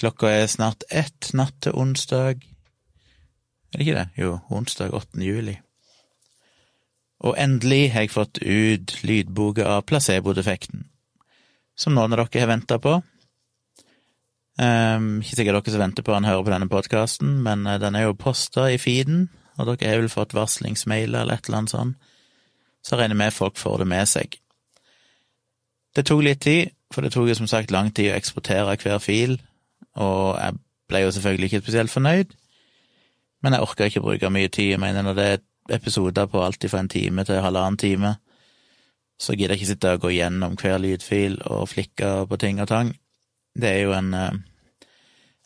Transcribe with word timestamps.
Klokka 0.00 0.30
er 0.32 0.46
snart 0.48 0.86
ett 0.88 1.28
natt 1.36 1.58
til 1.60 1.74
onsdag. 1.76 2.40
Er 2.40 3.74
det 3.74 3.84
ikke 3.84 3.96
det? 3.98 4.06
Jo, 4.16 4.38
onsdag 4.48 4.94
8. 4.96 5.20
juli. 5.20 5.58
Og 7.20 7.36
endelig 7.36 7.90
har 7.92 8.06
jeg 8.06 8.12
fått 8.14 8.40
ut 8.40 8.94
lydboka 9.04 9.66
av 9.68 9.82
placebo-defekten, 9.90 10.86
som 11.76 11.92
noen 11.92 12.16
av 12.16 12.22
dere 12.22 12.40
har 12.40 12.48
venta 12.48 12.78
på. 12.80 12.94
Um, 14.56 15.20
ikke 15.20 15.36
sikkert 15.36 15.60
dere 15.60 15.74
som 15.74 15.84
venter 15.84 16.06
på 16.06 16.16
han 16.16 16.28
hører 16.30 16.46
på 16.48 16.54
denne 16.54 16.70
podkasten, 16.72 17.36
men 17.44 17.68
uh, 17.68 17.76
den 17.82 18.00
er 18.00 18.08
jo 18.08 18.16
posta 18.16 18.70
i 18.72 18.80
feeden, 18.80 19.28
og 19.60 19.68
dere 19.68 19.92
har 19.92 20.00
vel 20.00 20.08
fått 20.12 20.32
varslingsmailer 20.32 21.26
eller 21.26 21.36
et 21.36 21.44
eller 21.44 21.60
annet 21.60 21.74
sånt, 21.74 22.10
så 22.80 22.96
regner 22.96 23.18
jeg 23.18 23.20
med 23.26 23.36
folk 23.36 23.60
får 23.60 23.84
det 23.84 23.90
med 23.92 24.08
seg. 24.08 24.40
Det 25.92 26.08
tok 26.08 26.24
litt 26.24 26.40
tid, 26.48 26.72
for 26.88 27.04
det 27.04 27.12
tok 27.12 27.28
jo 27.28 27.36
som 27.36 27.52
sagt 27.52 27.70
lang 27.74 27.92
tid 27.92 28.14
å 28.14 28.16
eksportere 28.16 28.80
hver 28.80 29.04
fil, 29.04 29.36
og 30.00 30.38
jeg 30.40 30.56
ble 30.90 31.04
jo 31.04 31.12
selvfølgelig 31.14 31.50
ikke 31.50 31.62
spesielt 31.64 31.92
fornøyd, 31.92 32.32
men 33.42 33.54
jeg 33.54 33.64
orka 33.64 33.86
ikke 33.88 34.02
bruke 34.04 34.30
mye 34.32 34.48
tid. 34.48 34.74
Jeg 34.74 34.80
mener, 34.82 35.02
når 35.02 35.16
det 35.16 35.26
er 35.26 35.76
episoder 35.76 36.26
på 36.26 36.42
alltid 36.44 36.72
fra 36.72 36.82
en 36.82 36.90
time 36.92 37.24
til 37.24 37.40
halvannen 37.40 37.78
time, 37.78 38.14
så 39.20 39.36
gidder 39.36 39.54
jeg 39.54 39.60
ikke 39.60 39.72
sitte 39.74 39.92
og 39.94 40.00
gå 40.04 40.14
gjennom 40.16 40.56
hver 40.60 40.80
lydfil 40.80 41.38
og 41.44 41.68
flikke 41.68 42.10
på 42.28 42.38
ting 42.40 42.60
og 42.62 42.68
tang. 42.68 42.94
Det 43.56 43.68
er 43.68 43.82
jo 43.84 43.92
en, 43.92 44.14
eh, 44.14 44.32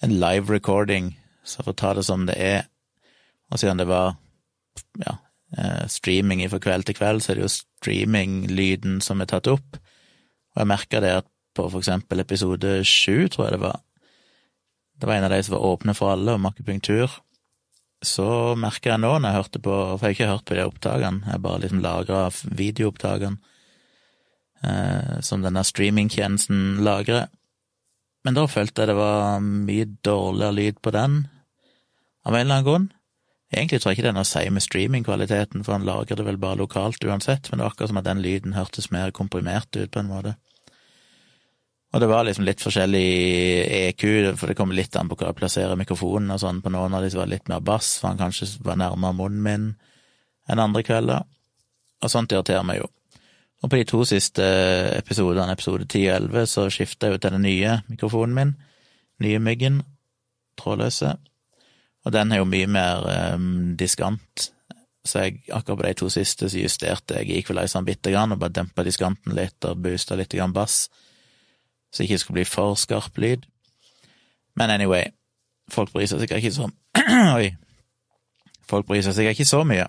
en 0.02 0.14
live 0.20 0.52
recording, 0.52 1.16
så 1.44 1.62
for 1.62 1.72
å 1.72 1.76
ta 1.76 1.94
det 1.94 2.04
som 2.04 2.26
det 2.26 2.36
er, 2.38 2.66
og 3.50 3.58
siden 3.58 3.78
det 3.78 3.88
var 3.90 4.14
ja, 5.02 5.16
eh, 5.58 5.86
streaming 5.88 6.44
fra 6.50 6.58
kveld 6.58 6.86
til 6.86 6.94
kveld, 6.94 7.22
så 7.22 7.32
er 7.32 7.40
det 7.40 7.46
jo 7.46 7.56
streaminglyden 7.56 9.00
som 9.00 9.20
er 9.20 9.26
tatt 9.26 9.50
opp, 9.50 9.76
og 10.54 10.62
jeg 10.62 10.70
merka 10.70 11.00
det 11.00 11.16
at 11.18 11.30
på 11.54 11.68
for 11.70 11.78
eksempel 11.78 12.20
episode 12.20 12.84
sju, 12.84 13.28
tror 13.28 13.46
jeg 13.46 13.56
det 13.56 13.60
var, 13.62 13.80
det 15.00 15.08
var 15.08 15.18
en 15.18 15.26
av 15.26 15.34
de 15.34 15.42
som 15.42 15.56
var 15.56 15.66
åpne 15.72 15.94
for 15.96 16.14
alle, 16.14 16.36
om 16.36 16.46
akupunktur, 16.46 17.10
så 18.04 18.28
merker 18.60 18.94
jeg 18.94 19.02
nå, 19.02 19.12
når 19.16 19.30
jeg 19.30 19.38
hørte 19.38 19.60
på 19.64 19.74
For 19.74 20.04
jeg 20.04 20.04
har 20.04 20.16
ikke 20.16 20.32
hørt 20.32 20.48
på 20.48 20.56
de 20.58 20.64
opptakene, 20.68 21.30
jeg 21.32 21.44
bare 21.44 21.62
liksom 21.62 21.80
lagra 21.84 22.24
videoopptakene 22.44 23.38
eh, 24.62 25.14
som 25.24 25.44
denne 25.44 25.64
streamingtjenesten 25.64 26.82
lagrer. 26.84 27.30
Men 28.24 28.36
da 28.36 28.46
følte 28.48 28.82
jeg 28.82 28.92
det 28.92 28.98
var 28.98 29.40
mye 29.44 29.88
dårligere 30.04 30.58
lyd 30.58 30.82
på 30.84 30.92
den, 30.94 31.24
av 32.24 32.36
en 32.36 32.44
eller 32.46 32.60
annen 32.60 32.68
grunn. 32.68 32.86
Egentlig 33.54 33.80
tror 33.80 33.92
jeg 33.92 33.98
ikke 33.98 34.06
det 34.06 34.12
er 34.12 34.16
noe 34.16 34.26
å 34.26 34.32
si 34.32 34.44
med 34.50 34.64
streamingkvaliteten, 34.64 35.64
for 35.64 35.76
han 35.76 35.84
lagrer 35.86 36.18
det 36.18 36.24
vel 36.26 36.40
bare 36.40 36.58
lokalt 36.62 37.04
uansett, 37.04 37.50
men 37.50 37.60
det 37.60 37.66
var 37.66 37.74
akkurat 37.74 37.92
som 37.92 38.00
at 38.00 38.08
den 38.08 38.22
lyden 38.24 38.56
hørtes 38.56 38.90
mer 38.94 39.12
komprimert 39.14 39.68
ut, 39.76 39.90
på 39.94 40.00
en 40.00 40.10
måte. 40.10 40.34
Og 41.94 42.00
det 42.02 42.08
var 42.10 42.24
liksom 42.26 42.42
litt 42.42 42.58
forskjellig 42.58 43.08
EQ, 43.70 44.02
for 44.34 44.50
det 44.50 44.56
kommer 44.58 44.74
litt 44.74 44.96
an 44.98 45.06
på 45.06 45.14
hvor 45.14 45.28
jeg 45.28 45.38
plasserer 45.38 45.78
mikrofonen 45.78 46.32
og 46.34 46.40
sånn. 46.42 46.58
På 46.64 46.72
noen 46.74 46.96
av 46.96 47.04
de 47.04 47.12
var 47.14 47.30
litt 47.30 47.46
mer 47.46 47.62
bass, 47.62 47.92
for 48.00 48.10
han 48.10 48.18
kanskje 48.18 48.48
var 48.66 48.80
nærmere 48.80 49.14
munnen 49.14 49.44
min 49.44 49.68
enn 50.50 50.62
andre 50.62 50.82
kvelder. 50.82 51.22
Og 52.02 52.10
sånt 52.10 52.34
irriterer 52.34 52.66
meg 52.66 52.80
jo. 52.80 52.88
Og 53.62 53.70
på 53.70 53.78
de 53.78 53.86
to 53.86 54.02
siste 54.10 54.48
episodene, 54.96 55.54
episode 55.54 55.86
10 55.86 56.08
og 56.08 56.16
11, 56.16 56.50
så 56.50 56.66
skifta 56.66 57.06
jeg 57.06 57.14
jo 57.14 57.22
til 57.22 57.36
den 57.36 57.46
nye 57.46 57.78
mikrofonen 57.86 58.34
min. 58.40 58.52
Nye 59.22 59.38
Myggen. 59.46 59.78
Trådløse. 60.58 61.14
Og 62.04 62.12
den 62.18 62.34
er 62.34 62.42
jo 62.42 62.50
mye 62.50 62.74
mer 62.74 63.06
um, 63.38 63.48
diskant. 63.78 64.50
Så 65.06 65.28
jeg, 65.28 65.44
akkurat 65.46 65.78
på 65.78 65.86
de 65.86 65.96
to 66.02 66.10
siste 66.10 66.50
så 66.50 66.58
justerte 66.58 67.22
jeg 67.22 67.38
equalizeren 67.38 67.86
bitte 67.86 68.10
grann, 68.10 68.34
og 68.34 68.42
bare 68.42 68.58
dempa 68.58 68.82
diskanten 68.82 69.38
litt 69.38 69.62
og 69.70 69.78
boosta 69.86 70.18
litt 70.18 70.34
grann 70.34 70.52
bass 70.52 70.88
så 71.94 72.02
det 72.02 72.08
ikke 72.08 72.18
skal 72.18 72.34
bli 72.34 72.44
for 72.44 72.74
skarp 72.74 73.18
lyd. 73.22 73.44
Men 74.58 74.70
anyway, 74.74 75.12
folk 75.70 75.92
bryr 75.94 76.08
seg 76.10 76.24
sikkert 76.24 76.42
ikke 76.42 76.54
så 76.56 76.70
Oi. 77.38 77.52
Folk 78.66 78.88
bryr 78.88 79.04
seg 79.06 79.14
sikkert 79.14 79.38
ikke 79.38 79.46
så 79.46 79.62
mye. 79.68 79.86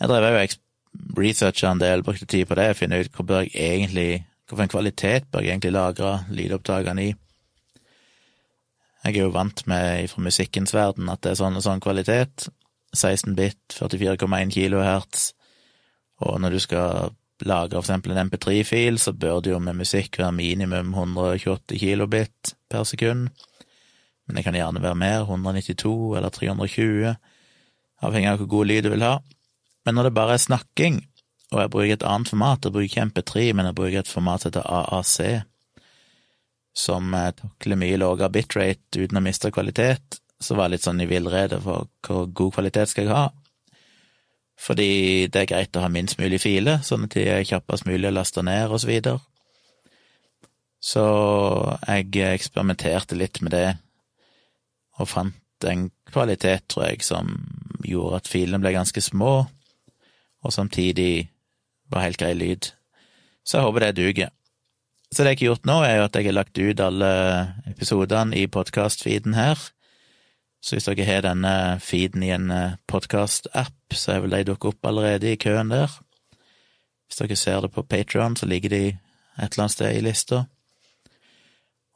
Jeg 0.00 0.08
drev 0.08 0.24
jo 0.32 0.46
researcha 1.16 1.70
en 1.72 1.80
del, 1.80 2.04
brukte 2.04 2.26
tid 2.26 2.48
på 2.48 2.56
det, 2.56 2.70
finne 2.76 3.02
ut 3.02 3.12
hvor 3.12 3.28
bør 3.28 3.44
jeg 3.44 3.52
egentlig 3.76 4.24
Hvilken 4.46 4.70
kvalitet 4.70 5.24
bør 5.32 5.42
jeg 5.42 5.56
egentlig 5.56 5.72
lagre 5.74 6.10
lydopptakene 6.30 7.02
i? 7.02 7.14
Jeg 9.02 9.16
er 9.16 9.24
jo 9.24 9.32
vant 9.34 9.64
med 9.66 10.06
fra 10.08 10.22
musikkens 10.22 10.74
verden 10.74 11.10
at 11.10 11.24
det 11.24 11.32
er 11.32 11.40
sånn 11.40 11.58
og 11.58 11.64
sånn 11.64 11.82
kvalitet. 11.82 12.46
16 12.94 13.34
bit, 13.34 13.58
44,1 13.74 14.52
kilohertz, 14.54 15.32
og 16.22 16.38
når 16.40 16.54
du 16.54 16.60
skal 16.62 17.10
lager 17.44 17.76
for 17.76 17.84
eksempel 17.84 18.14
en 18.14 18.30
MP3-fil, 18.30 18.98
så 18.98 19.12
bør 19.12 19.42
det 19.44 19.52
jo 19.52 19.60
med 19.60 19.76
musikk 19.76 20.18
være 20.20 20.32
minimum 20.36 20.94
128 20.94 21.78
kilobit 21.80 22.54
per 22.70 22.86
sekund. 22.88 23.28
Men 24.26 24.38
det 24.38 24.44
kan 24.46 24.56
gjerne 24.56 24.82
være 24.82 24.98
mer, 24.98 25.26
192 25.26 26.16
eller 26.18 26.32
320, 26.34 27.16
avhengig 28.06 28.30
av 28.30 28.40
hvor 28.40 28.52
god 28.56 28.70
lyd 28.70 28.86
du 28.86 28.90
vil 28.94 29.06
ha. 29.06 29.18
Men 29.86 29.98
når 29.98 30.08
det 30.08 30.16
bare 30.16 30.34
er 30.34 30.42
snakking, 30.42 31.02
og 31.52 31.60
jeg 31.62 31.70
bruker 31.70 31.94
et 31.94 32.06
annet 32.06 32.32
format, 32.32 32.64
jeg 32.64 32.74
bruker 32.74 32.88
ikke 32.90 33.06
MP3, 33.12 33.44
men 33.54 33.68
jeg 33.68 33.78
bruker 33.78 34.00
et 34.00 34.10
format 34.10 34.42
som 34.42 34.50
heter 34.50 34.66
AAC, 34.66 35.18
som 36.76 37.14
takler 37.38 37.78
mye 37.80 38.00
lavere 38.00 38.32
bitrate 38.34 39.04
uten 39.04 39.20
å 39.20 39.24
miste 39.24 39.52
kvalitet, 39.54 40.18
så 40.42 40.56
var 40.56 40.66
jeg 40.66 40.76
litt 40.76 40.86
sånn 40.88 41.00
i 41.00 41.08
villrede 41.08 41.60
for 41.64 41.86
hvor 42.04 42.26
god 42.26 42.56
kvalitet 42.58 42.90
skal 42.90 43.06
jeg 43.06 43.14
ha, 43.14 43.28
fordi 44.56 45.26
det 45.28 45.42
er 45.42 45.50
greit 45.50 45.76
å 45.76 45.84
ha 45.84 45.90
minst 45.92 46.18
mulig 46.20 46.40
filer, 46.42 46.80
sånn 46.84 47.06
at 47.06 47.16
de 47.16 47.26
er 47.28 47.46
kjappest 47.46 47.86
mulig 47.88 48.08
å 48.08 48.14
laste 48.16 48.44
ned, 48.46 48.70
og 48.70 48.80
så 48.82 48.90
videre. 48.90 49.20
Så 50.80 51.04
jeg 51.86 52.12
eksperimenterte 52.30 53.18
litt 53.18 53.42
med 53.44 53.52
det, 53.52 53.68
og 54.96 55.10
fant 55.10 55.66
en 55.68 55.88
kvalitet, 56.08 56.66
tror 56.70 56.88
jeg, 56.88 57.04
som 57.04 57.32
gjorde 57.84 58.22
at 58.22 58.30
filene 58.30 58.62
ble 58.62 58.72
ganske 58.76 59.02
små, 59.04 59.34
og 60.46 60.54
samtidig 60.54 61.28
var 61.92 62.06
helt 62.06 62.20
grei 62.20 62.32
lyd. 62.36 62.70
Så 63.46 63.58
jeg 63.58 63.66
håper 63.68 63.86
det 63.86 63.96
duger. 63.98 64.32
Så 65.12 65.22
det 65.22 65.36
jeg 65.36 65.44
har 65.44 65.52
gjort 65.52 65.68
nå, 65.68 65.76
er 65.84 65.98
jo 65.98 66.06
at 66.08 66.16
jeg 66.18 66.28
har 66.28 66.34
lagt 66.34 66.58
ut 66.58 66.82
alle 66.82 67.10
episodene 67.70 68.36
i 68.36 68.48
podkast-feeden 68.50 69.36
her, 69.38 69.60
så 70.60 70.76
hvis 70.76 70.88
dere 70.88 71.06
har 71.06 71.24
denne 71.26 71.54
feeden 71.84 72.24
i 72.26 72.32
en 72.34 72.50
eh, 72.50 72.76
podkast-app, 72.90 73.94
så 73.94 74.16
er 74.16 74.24
vel 74.24 74.34
de 74.34 74.48
dukket 74.50 74.74
opp 74.74 74.88
allerede 74.90 75.30
i 75.32 75.40
køen 75.40 75.70
der. 75.70 75.92
Hvis 77.06 77.20
dere 77.20 77.38
ser 77.38 77.60
det 77.62 77.72
på 77.74 77.84
Patrion, 77.86 78.36
så 78.36 78.48
ligger 78.50 78.72
de 78.72 78.84
et 78.88 79.52
eller 79.52 79.66
annet 79.66 79.76
sted 79.76 79.94
i 79.94 80.02
lista. 80.02 80.46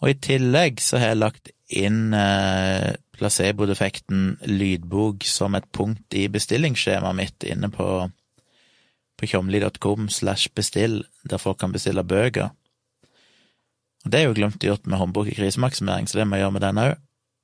Og 0.01 0.13
i 0.13 0.19
tillegg 0.23 0.81
så 0.81 1.01
har 1.01 1.13
jeg 1.13 1.21
lagt 1.21 1.51
inn 1.71 2.15
eh, 2.17 2.93
placebo-defekten 3.19 4.39
lydbok 4.49 5.27
som 5.29 5.57
et 5.59 5.67
punkt 5.77 6.17
i 6.17 6.27
bestillingsskjemaet 6.33 7.19
mitt 7.19 7.47
inne 7.47 7.69
på, 7.73 7.89
på 9.21 9.29
tjomli.com 9.29 10.09
slash 10.09 10.53
bestill, 10.57 11.03
der 11.29 11.43
folk 11.43 11.61
kan 11.61 11.75
bestille 11.75 12.05
bøker. 12.05 12.55
Og 14.05 14.13
det 14.13 14.23
er 14.23 14.31
jo 14.31 14.37
glemt 14.37 14.65
gjort 14.65 14.87
med 14.89 14.99
håndbok 15.01 15.29
i 15.29 15.37
krisemaksimering, 15.37 16.09
så 16.09 16.21
det 16.21 16.29
må 16.29 16.39
jeg 16.39 16.47
gjøre 16.47 16.57
med 16.57 16.65
den 16.65 16.81
òg. 16.81 16.95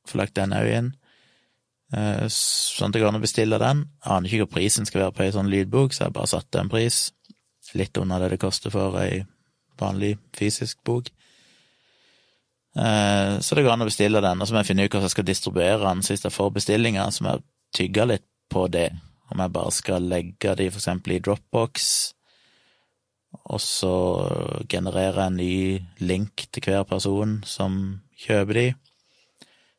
Få 0.09 0.23
lagt 0.23 0.39
den 0.39 0.55
òg 0.57 0.71
inn. 0.73 0.95
Eh, 1.95 2.27
sånn 2.33 2.91
at 2.91 2.97
det 2.97 3.03
går 3.03 3.13
an 3.13 3.21
å 3.21 3.23
bestille 3.23 3.59
den. 3.63 3.85
Jeg 4.03 4.13
Aner 4.17 4.33
ikke 4.33 4.47
hva 4.47 4.55
prisen 4.57 4.89
skal 4.89 5.05
være 5.05 5.15
på 5.15 5.27
ei 5.27 5.35
sånn 5.35 5.51
lydbok, 5.53 5.95
så 5.95 6.07
jeg 6.07 6.17
bare 6.17 6.33
satt 6.33 6.59
en 6.59 6.73
pris. 6.73 7.11
Litt 7.79 7.99
under 7.99 8.23
det 8.23 8.33
det 8.35 8.43
koster 8.43 8.75
for 8.75 8.99
ei 9.03 9.23
vanlig 9.79 10.17
fysisk 10.37 10.81
bok. 10.87 11.11
Eh, 12.77 13.39
så 13.41 13.57
det 13.57 13.65
går 13.65 13.77
an 13.77 13.87
å 13.87 13.91
bestille 13.91 14.23
den, 14.25 14.41
og 14.41 14.49
så 14.49 14.55
må 14.55 14.63
jeg 14.63 14.71
finne 14.73 14.87
ut 14.87 14.91
hvordan 14.91 15.09
jeg 15.09 15.15
skal 15.15 15.29
distribuere 15.29 15.85
den. 15.85 16.03
Så 16.03 16.15
hvis 16.15 16.27
jeg 16.27 16.35
får 16.35 16.57
bestillinger, 16.59 17.13
så 17.15 17.25
må 17.25 17.37
jeg 17.37 17.47
tygge 17.77 18.09
litt 18.11 18.27
på 18.51 18.67
det. 18.73 18.91
Om 19.31 19.43
jeg 19.43 19.55
bare 19.55 19.75
skal 19.75 20.11
legge 20.11 20.55
de 20.59 20.69
for 20.71 20.83
eksempel 20.83 21.17
i 21.17 21.23
Dropbox, 21.23 21.87
og 23.47 23.61
så 23.61 23.95
generere 24.71 25.27
en 25.27 25.39
ny 25.39 25.79
link 26.01 26.47
til 26.51 26.67
hver 26.67 26.87
person 26.89 27.41
som 27.47 28.01
kjøper 28.23 28.59
de 28.59 28.67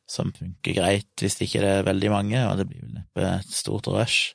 som 0.08 0.32
funker 0.34 0.76
greit 0.78 1.22
hvis 1.22 1.38
det 1.38 1.50
ikke 1.50 1.64
er 1.68 1.88
veldig 1.88 2.12
mange, 2.14 2.42
og 2.48 2.60
det 2.60 2.68
blir 2.70 2.84
vel 2.84 3.00
neppe 3.02 3.26
et 3.28 3.54
stort 3.54 3.90
rush. 3.92 4.34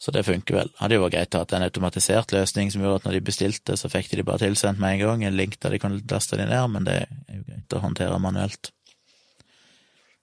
Så 0.00 0.14
det 0.16 0.24
funker 0.24 0.56
vel. 0.56 0.70
Hadde 0.78 0.96
jo 0.96 1.02
vært 1.02 1.16
greit 1.18 1.36
å 1.36 1.42
ha 1.42 1.56
en 1.58 1.66
automatisert 1.66 2.32
løsning 2.32 2.70
som 2.72 2.80
gjorde 2.80 3.02
at 3.02 3.08
når 3.08 3.18
de 3.18 3.24
bestilte, 3.26 3.76
så 3.76 3.90
fikk 3.92 4.08
de 4.08 4.20
de 4.20 4.24
bare 4.30 4.40
tilsendt 4.46 4.80
med 4.80 4.96
en 4.96 5.02
gang, 5.02 5.24
en 5.26 5.36
link 5.36 5.58
der 5.60 5.74
de 5.74 5.80
kunne 5.82 6.00
laste 6.08 6.38
de 6.40 6.46
ned, 6.48 6.70
men 6.72 6.86
det 6.86 7.02
er 7.02 7.34
jo 7.36 7.42
greit 7.50 7.76
å 7.76 7.82
håndtere 7.82 8.22
manuelt. 8.22 8.70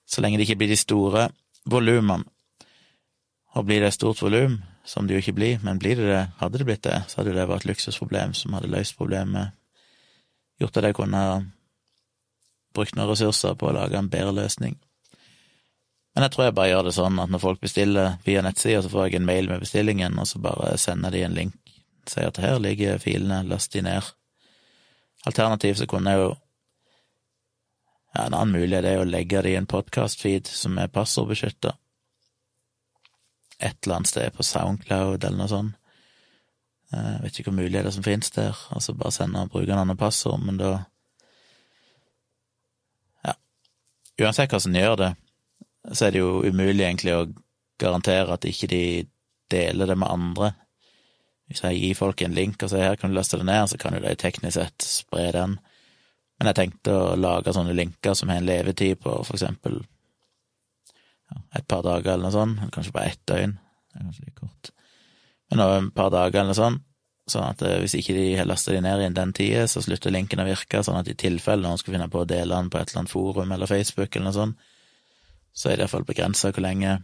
Så 0.08 0.24
lenge 0.24 0.40
det 0.40 0.48
ikke 0.48 0.58
blir 0.64 0.72
de 0.72 0.80
store 0.80 1.28
volumene. 1.68 2.26
Og 3.54 3.64
blir 3.68 3.80
det 3.80 3.92
et 3.92 3.96
stort 3.96 4.20
volum, 4.22 4.58
som 4.84 5.06
det 5.06 5.14
jo 5.14 5.22
ikke 5.22 5.36
blir, 5.36 5.62
men 5.62 5.78
blir 5.80 5.98
det 5.98 6.08
det, 6.08 6.24
hadde 6.40 6.58
det 6.60 6.66
blitt 6.66 6.84
det, 6.84 6.98
så 7.08 7.20
hadde 7.20 7.36
det 7.36 7.46
vært 7.48 7.64
et 7.64 7.70
luksusproblem 7.70 8.34
som 8.36 8.54
hadde 8.56 8.70
løst 8.72 8.96
problemet, 8.98 9.54
gjort 10.60 10.80
at 10.80 10.88
jeg 10.88 10.96
kunne 10.98 11.22
brukt 12.78 12.96
noen 12.96 13.10
ressurser 13.10 13.56
på 13.58 13.68
å 13.68 13.74
lage 13.76 13.98
en 13.98 14.10
bedre 14.12 14.34
løsning. 14.36 14.78
Men 16.14 16.24
jeg 16.24 16.34
tror 16.34 16.48
jeg 16.48 16.56
bare 16.56 16.70
gjør 16.72 16.88
det 16.88 16.94
sånn 16.96 17.18
at 17.22 17.30
når 17.30 17.42
folk 17.42 17.60
bestiller 17.62 18.16
via 18.24 18.42
nettsida, 18.42 18.82
så 18.82 18.90
får 18.90 19.08
jeg 19.08 19.20
en 19.20 19.28
mail 19.28 19.50
med 19.50 19.62
bestillingen, 19.62 20.18
og 20.18 20.26
så 20.26 20.40
bare 20.42 20.72
sender 20.80 21.14
de 21.14 21.22
en 21.26 21.36
link, 21.36 21.74
sier 22.08 22.30
at 22.30 22.40
her 22.42 22.58
ligger 22.62 22.98
filene, 23.02 23.44
last 23.46 23.74
de 23.74 23.84
ned. 23.86 24.08
Alternativt 25.28 25.82
så 25.82 25.88
kunne 25.90 26.14
jeg 26.14 26.24
jo 26.24 26.36
Ja, 28.14 28.24
en 28.24 28.34
annen 28.34 28.54
mulighet 28.56 28.86
er 28.88 29.02
å 29.02 29.06
legge 29.06 29.42
det 29.44 29.50
i 29.52 29.58
en 29.58 29.66
podkast-feed 29.68 30.48
som 30.48 30.78
er 30.80 30.88
passordbeskytta. 30.88 31.74
Et 33.60 33.76
eller 33.84 33.98
annet 33.98 34.08
sted 34.08 34.32
på 34.32 34.46
Soundcloud 34.46 35.26
eller 35.26 35.36
noe 35.36 35.50
sånt. 35.52 35.74
Jeg 36.88 37.04
eh, 37.04 37.22
vet 37.22 37.38
ikke 37.38 37.50
hvor 37.50 37.58
muligheter 37.58 37.92
som 37.92 38.04
finnes 38.04 38.30
der, 38.32 38.56
altså 38.72 38.94
bare 38.96 39.12
sende 39.12 39.44
brukernavn 39.52 39.92
og 39.92 39.98
passord, 40.00 40.40
men 40.40 40.56
da 40.56 40.70
Ja. 43.26 43.34
Uansett 44.18 44.52
hva 44.52 44.60
som 44.62 44.74
gjør 44.74 44.96
det, 44.98 45.10
så 45.92 46.06
er 46.06 46.14
det 46.14 46.22
jo 46.22 46.40
umulig 46.42 46.84
egentlig 46.84 47.14
å 47.14 47.26
garantere 47.78 48.34
at 48.34 48.46
ikke 48.48 48.70
de 48.70 48.82
deler 49.52 49.88
det 49.88 49.96
med 49.98 50.10
andre. 50.10 50.52
Hvis 51.48 51.62
jeg 51.64 51.78
gir 51.80 51.96
folk 51.96 52.22
en 52.22 52.34
link 52.36 52.62
og 52.62 52.72
sier 52.72 52.90
her 52.90 52.98
kan 53.00 53.12
du 53.12 53.16
laste 53.16 53.38
det 53.40 53.46
ned, 53.48 53.70
så 53.70 53.78
kan 53.80 53.94
jo 53.96 54.02
de 54.04 54.14
teknisk 54.18 54.58
sett 54.58 54.84
spre 54.84 55.30
den. 55.36 55.56
Men 56.38 56.50
jeg 56.50 56.58
tenkte 56.58 56.94
å 56.94 57.14
lage 57.18 57.54
sånne 57.54 57.76
linker 57.76 58.14
som 58.18 58.30
har 58.30 58.42
en 58.42 58.48
levetid 58.48 59.00
på 59.02 59.14
for 59.24 59.38
eksempel 59.38 59.80
et 61.56 61.64
par 61.68 61.82
dager 61.84 62.14
eller 62.14 62.28
noe 62.28 62.34
sånt, 62.34 62.60
kanskje 62.72 62.92
bare 62.94 63.12
ett 63.12 63.24
døgn. 63.28 63.56
Det 63.58 63.98
er 63.98 64.04
kanskje 64.04 64.26
litt 64.26 64.38
kort. 64.38 64.70
Men 65.50 65.64
over 65.64 65.80
et 65.82 65.96
par 65.96 66.12
dager 66.12 66.40
eller 66.40 66.52
noe 66.52 66.58
sånt, 66.58 66.84
sånn 67.32 67.46
at 67.46 67.62
eh, 67.66 67.78
hvis 67.82 67.96
ikke 67.98 68.16
de 68.16 68.46
laster 68.48 68.76
de 68.76 68.82
ned 68.84 69.02
innen 69.02 69.16
den 69.16 69.34
tida, 69.36 69.66
så 69.70 69.82
slutter 69.84 70.14
linken 70.14 70.42
å 70.42 70.48
virke, 70.48 70.82
sånn 70.84 71.00
at 71.00 71.10
i 71.10 71.16
tilfelle 71.18 71.64
noen 71.64 71.80
skulle 71.80 71.98
finne 71.98 72.10
på 72.12 72.22
å 72.22 72.28
dele 72.28 72.54
den 72.54 72.70
på 72.72 72.80
et 72.80 72.90
eller 72.90 73.04
annet 73.04 73.12
forum 73.12 73.54
eller 73.54 73.70
Facebook 73.70 74.10
eller 74.10 74.28
noe 74.30 74.36
sånt, 74.36 74.66
så 75.52 75.70
er 75.70 75.78
det 75.78 75.86
iallfall 75.86 76.06
begrensa 76.06 76.52
hvor 76.52 76.62
lenge 76.62 77.00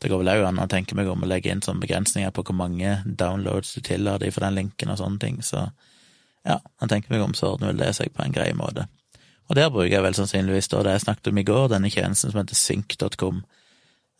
Det 0.00 0.08
går 0.08 0.22
vel 0.22 0.30
òg 0.32 0.46
an 0.48 0.60
å 0.62 0.64
tenke 0.64 0.96
meg 0.96 1.10
om 1.12 1.26
å 1.26 1.26
legge 1.28 1.50
inn 1.52 1.60
sånne 1.60 1.82
begrensninger 1.82 2.30
på 2.32 2.40
hvor 2.48 2.56
mange 2.56 3.02
downloads 3.04 3.74
du 3.74 3.82
tillater 3.84 4.30
for 4.32 4.46
den 4.46 4.54
linken 4.56 4.88
og 4.88 4.96
sånne 4.96 5.20
ting, 5.20 5.42
så 5.44 5.66
ja, 6.46 6.56
jeg 6.80 6.88
tenker 6.88 7.12
meg 7.12 7.24
om, 7.26 7.34
så 7.36 7.50
ordner 7.50 7.74
vel 7.74 7.82
det 7.82 7.90
seg 7.98 8.08
på 8.14 8.24
en 8.24 8.32
grei 8.32 8.54
måte. 8.56 8.86
Og 9.50 9.58
der 9.58 9.68
bruker 9.68 9.92
jeg 9.92 10.04
vel 10.06 10.16
sannsynligvis 10.16 10.70
da 10.72 10.80
det 10.86 10.94
jeg 10.94 11.04
snakket 11.04 11.28
om 11.28 11.42
i 11.42 11.44
går, 11.44 11.66
denne 11.74 11.90
tjenesten 11.92 12.32
som 12.32 12.40
heter 12.40 12.56
sync.com. 12.56 13.42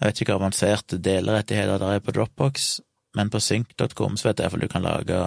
Jeg 0.00 0.04
vet 0.04 0.20
ikke 0.20 0.34
hva 0.34 0.42
avanserte 0.42 0.98
delerettigheter 1.00 1.80
der 1.80 1.96
er 1.96 2.04
på 2.04 2.12
Dropbox, 2.16 2.68
men 3.16 3.30
på 3.30 3.40
synk.com 3.42 4.16
så 4.16 4.28
vet 4.28 4.40
jeg 4.40 4.46
iallfall 4.46 4.64
du 4.64 4.70
kan 4.70 4.84
lage 4.86 5.18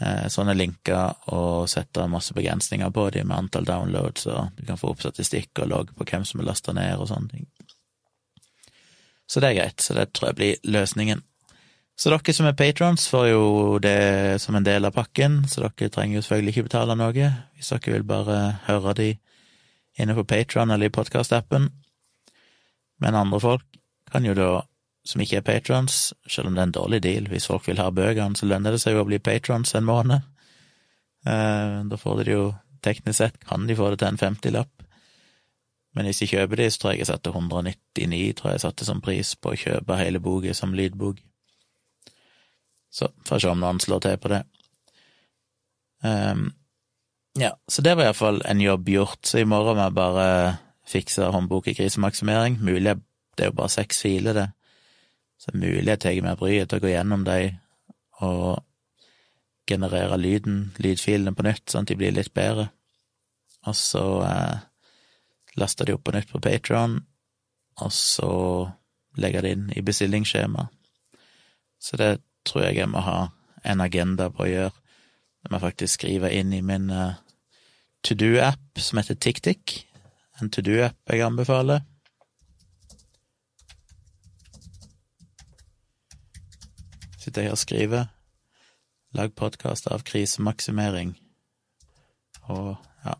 eh, 0.00 0.26
sånne 0.32 0.56
linker 0.56 1.30
og 1.36 1.68
sette 1.70 2.06
masse 2.10 2.36
begrensninger 2.36 2.90
på 2.94 3.08
dem 3.14 3.28
med 3.30 3.44
antall 3.44 3.68
downloads, 3.68 4.26
og 4.32 4.56
du 4.56 4.64
kan 4.68 4.80
få 4.80 4.94
opp 4.94 5.04
statistikk 5.04 5.64
og 5.64 5.70
logg 5.70 5.94
på 5.96 6.08
hvem 6.08 6.24
som 6.28 6.40
er 6.40 6.48
lasta 6.48 6.76
ned 6.76 6.96
og 6.98 7.10
sånne 7.12 7.36
ting. 7.36 7.46
Så 9.26 9.40
det 9.40 9.50
er 9.50 9.60
greit, 9.60 9.80
så 9.80 9.96
det 9.96 10.10
tror 10.12 10.30
jeg 10.30 10.40
blir 10.40 10.72
løsningen. 10.76 11.22
Så 11.96 12.10
dere 12.10 12.34
som 12.34 12.48
er 12.48 12.56
patrons, 12.58 13.06
får 13.08 13.28
jo 13.28 13.44
det 13.78 14.40
som 14.42 14.56
en 14.58 14.66
del 14.66 14.84
av 14.84 14.96
pakken, 14.96 15.44
så 15.48 15.62
dere 15.62 15.92
trenger 15.94 16.18
jo 16.18 16.24
selvfølgelig 16.26 16.54
ikke 16.54 16.66
betale 16.68 16.96
noe 16.98 17.12
hvis 17.14 17.70
dere 17.70 17.94
vil 17.94 18.08
bare 18.08 18.38
høre 18.66 18.96
de 18.98 19.12
inne 20.02 20.16
på 20.16 20.24
Patron 20.26 20.70
eller 20.74 20.90
i 20.90 20.94
podkastappen. 20.94 21.68
Men 22.98 23.14
andre 23.14 23.40
folk 23.40 23.62
kan 24.10 24.26
jo 24.26 24.34
da 24.34 24.48
som 25.04 25.20
ikke 25.20 25.40
er 25.40 25.44
patrons, 25.46 26.14
selv 26.26 26.48
om 26.48 26.54
det 26.56 26.62
er 26.62 26.68
en 26.70 26.78
dårlig 26.78 27.00
deal. 27.04 27.28
Hvis 27.28 27.48
folk 27.50 27.66
vil 27.68 27.80
ha 27.82 27.90
bøkene, 27.92 28.36
så 28.38 28.48
lønner 28.48 28.74
det 28.74 28.80
seg 28.80 28.96
jo 28.96 29.02
å 29.04 29.08
bli 29.08 29.20
patrons 29.20 29.74
en 29.76 29.84
måned. 29.88 30.24
Eh, 31.28 31.76
da 31.90 31.98
får 32.00 32.18
de 32.18 32.24
det 32.24 32.36
jo 32.36 32.46
teknisk 32.84 33.18
sett, 33.18 33.36
kan 33.48 33.68
de 33.68 33.76
få 33.76 33.90
det 33.92 34.00
til 34.00 34.12
en 34.12 34.20
50-lapp, 34.20 34.70
Men 35.94 36.08
hvis 36.08 36.18
de 36.18 36.26
kjøper 36.26 36.58
de, 36.58 36.64
så 36.70 36.80
tror 36.80 36.90
jeg 36.90 36.98
jeg 36.98 37.06
satte 37.06 37.30
199, 37.30 38.32
tror 38.34 38.50
jeg 38.50 38.60
satte 38.64 38.84
som 38.84 39.00
pris 39.00 39.36
på 39.38 39.52
å 39.52 39.58
kjøpe 39.60 39.94
hele 39.94 40.18
boka 40.18 40.50
som 40.50 40.74
lydbok. 40.74 41.20
Så 42.90 43.12
får 43.22 43.36
vi 43.36 43.44
se 43.44 43.52
om 43.52 43.60
noen 43.62 43.78
slår 43.78 44.02
til 44.02 44.16
på 44.18 44.32
det. 44.32 44.40
Um, 46.02 46.48
ja, 47.38 47.52
så 47.70 47.82
det 47.82 47.94
var 47.94 48.08
iallfall 48.08 48.42
en 48.42 48.60
jobb 48.60 48.88
gjort, 48.88 49.22
så 49.22 49.38
i 49.38 49.46
morgen 49.46 49.78
må 49.78 49.86
jeg 49.86 49.96
bare 50.00 50.26
fikse 50.82 51.30
håndbok 51.30 51.70
i 51.70 51.76
krisemaksimering. 51.78 52.58
Mulig 52.58 52.96
det 53.38 53.46
er 53.46 53.52
jo 53.52 53.58
bare 53.62 53.72
seks 53.72 54.02
filer, 54.02 54.34
det. 54.34 54.48
Så 55.38 55.50
det 55.50 55.58
er 55.58 55.64
mulig 55.64 55.90
jeg 55.92 56.02
tar 56.04 56.22
meg 56.24 56.38
bryet 56.40 56.70
til 56.70 56.80
å 56.80 56.84
gå 56.84 56.92
gjennom 56.92 57.24
dem 57.26 57.58
og 58.24 58.62
generere 59.68 60.16
lyden, 60.20 60.74
lydfilene 60.78 61.34
på 61.34 61.44
nytt, 61.46 61.66
sånn 61.70 61.86
at 61.86 61.92
de 61.92 61.98
blir 61.98 62.14
litt 62.14 62.32
bedre. 62.36 62.68
Og 63.64 63.76
så 63.78 64.04
eh, 64.26 64.64
laster 65.60 65.88
de 65.88 65.96
opp 65.96 66.04
på 66.04 66.14
nytt 66.14 66.30
på 66.30 66.40
Patron, 66.44 66.98
og 67.80 67.92
så 67.92 68.30
legger 69.20 69.44
de 69.44 69.54
inn 69.54 69.66
i 69.74 69.82
bestillingsskjema. 69.84 70.68
Så 71.80 71.98
det 72.00 72.12
tror 72.46 72.66
jeg 72.66 72.82
jeg 72.82 72.92
må 72.92 73.02
ha 73.04 73.18
en 73.64 73.82
agenda 73.84 74.28
på 74.32 74.44
å 74.44 74.50
gjøre. 74.50 74.74
Det 75.42 75.50
må 75.50 75.58
jeg 75.58 75.66
faktisk 75.66 75.98
skrive 75.98 76.30
inn 76.32 76.52
i 76.56 76.62
min 76.64 76.90
uh, 76.92 77.16
to 78.04 78.16
do-app 78.16 78.80
som 78.80 79.00
heter 79.00 79.16
TikTik. 79.16 79.80
En 80.40 80.52
to 80.52 80.64
do-app 80.64 81.12
jeg 81.12 81.24
anbefaler. 81.24 81.84
Sitter 87.24 87.46
jeg 87.46 87.54
og 87.54 87.60
skriver. 87.60 88.08
Lag 89.16 89.32
podkast 89.32 89.86
av 89.88 90.02
krisemaksimering. 90.04 91.14
Og 92.52 92.74
ja 93.04 93.14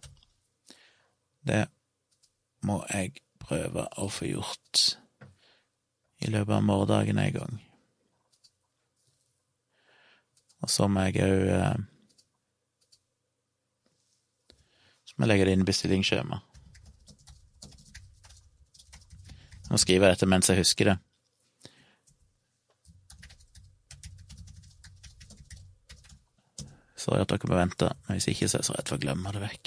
Det 1.45 1.63
må 2.65 2.83
jeg 2.91 3.15
prøve 3.41 3.87
å 4.01 4.09
få 4.13 4.29
gjort 4.29 4.83
i 6.21 6.29
løpet 6.33 6.53
av 6.57 6.65
morgendagen 6.65 7.21
en 7.21 7.33
gang. 7.33 7.57
Og 10.65 10.73
så 10.73 10.89
må 10.89 11.07
jeg 11.09 11.25
òg 11.25 11.49
eh, 11.55 11.81
Så 15.05 15.17
må 15.17 15.25
jeg 15.25 15.33
legge 15.33 15.49
det 15.49 15.57
inn 15.57 15.65
i 15.65 15.71
bestillingsskjema. 15.73 16.43
Nå 19.71 19.81
skriver 19.81 20.09
jeg 20.09 20.17
dette 20.17 20.33
mens 20.33 20.53
jeg 20.53 20.61
husker 20.61 20.93
det. 20.93 21.01
Sorry 27.05 27.21
at 27.21 27.29
dere 27.29 27.49
må 27.51 27.57
vente, 27.59 27.91
men 28.07 28.17
hvis 28.17 28.31
ikke 28.33 28.49
så 28.49 28.57
er 28.57 28.63
jeg 28.63 28.69
så 28.71 28.77
redd 28.79 28.89
for 28.89 28.97
å 28.97 29.03
glemme 29.03 29.33
det 29.35 29.43
vekk. 29.43 29.65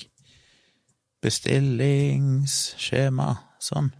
Bestillingsskjema, 1.21 3.29
sånn. 3.61 3.91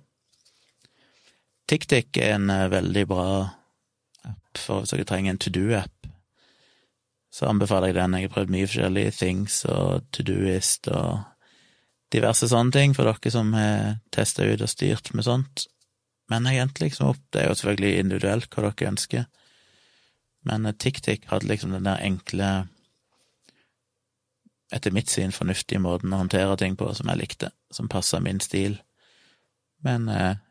TikTik 1.67 2.17
er 2.23 2.37
en 2.37 2.49
eh, 2.49 2.69
veldig 2.71 3.07
bra 3.09 3.49
app 4.25 4.57
for 4.57 4.79
hvis 4.81 4.91
dere 4.95 5.05
trenger 5.09 5.31
en 5.33 5.41
to 5.43 5.49
do-app. 5.53 6.07
Så 7.33 7.45
anbefaler 7.45 7.87
jeg 7.91 7.99
den. 7.99 8.13
Jeg 8.17 8.29
har 8.29 8.33
prøvd 8.33 8.53
mye 8.55 8.69
forskjellige 8.69 9.17
things 9.19 9.65
og 9.69 10.07
to-doist 10.15 10.87
og 10.89 11.09
diverse 12.13 12.47
sånne 12.49 12.71
ting 12.73 12.95
for 12.97 13.03
dere 13.05 13.31
som 13.33 13.53
har 13.53 13.99
testa 14.15 14.47
ut 14.47 14.63
og 14.63 14.71
styrt 14.71 15.13
med 15.13 15.23
sånt. 15.27 15.55
Men 16.31 16.47
jeg 16.47 16.61
endte 16.63 16.83
liksom 16.83 17.11
opp 17.11 17.21
Det 17.31 17.41
er 17.41 17.47
jo 17.51 17.57
selvfølgelig 17.59 17.99
individuelt 17.99 18.55
hva 18.55 18.63
dere 18.65 18.91
ønsker, 18.91 19.23
men 20.47 20.59
TikTik 20.79 21.27
hadde 21.29 21.49
liksom 21.51 21.75
den 21.75 21.87
der 21.87 22.03
enkle 22.03 22.49
etter 24.73 24.91
mitt 24.91 25.11
syn, 25.11 25.31
fornuftige 25.35 25.79
måten 25.83 26.13
å 26.13 26.19
håndtere 26.21 26.57
ting 26.59 26.75
på 26.79 26.89
som 26.95 27.09
jeg 27.11 27.21
likte, 27.21 27.51
som 27.71 27.89
passa 27.91 28.19
min 28.23 28.41
stil. 28.43 28.79
Men 29.85 30.09
eh, 30.11 30.41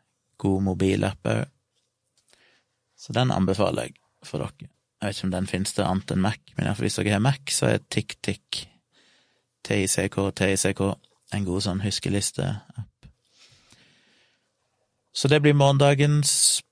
god 0.41 0.65
mobilapp 0.71 1.29
òg. 1.29 1.45
Så 2.97 3.13
den 3.13 3.29
anbefaler 3.31 3.91
jeg 3.91 3.99
for 4.25 4.41
dere. 4.41 4.71
Jeg 4.97 5.05
vet 5.11 5.17
ikke 5.19 5.27
om 5.27 5.33
den 5.35 5.49
finnes 5.49 5.75
til 5.77 5.85
annet 5.85 6.11
enn 6.15 6.23
Mac, 6.23 6.39
men 6.57 6.71
hvis 6.79 6.97
dere 6.97 7.13
har 7.13 7.21
Mac, 7.21 7.51
så 7.53 7.67
er 7.69 7.83
TickTick, 7.93 8.63
TICK, 9.67 10.17
TICK, 10.33 10.81
en 11.37 11.45
god 11.45 11.65
sånn 11.67 11.83
huskelisteapp. 11.83 12.87
Så 15.17 15.29
det 15.29 15.39
blir 15.41 15.57
morgendagens 15.57 16.31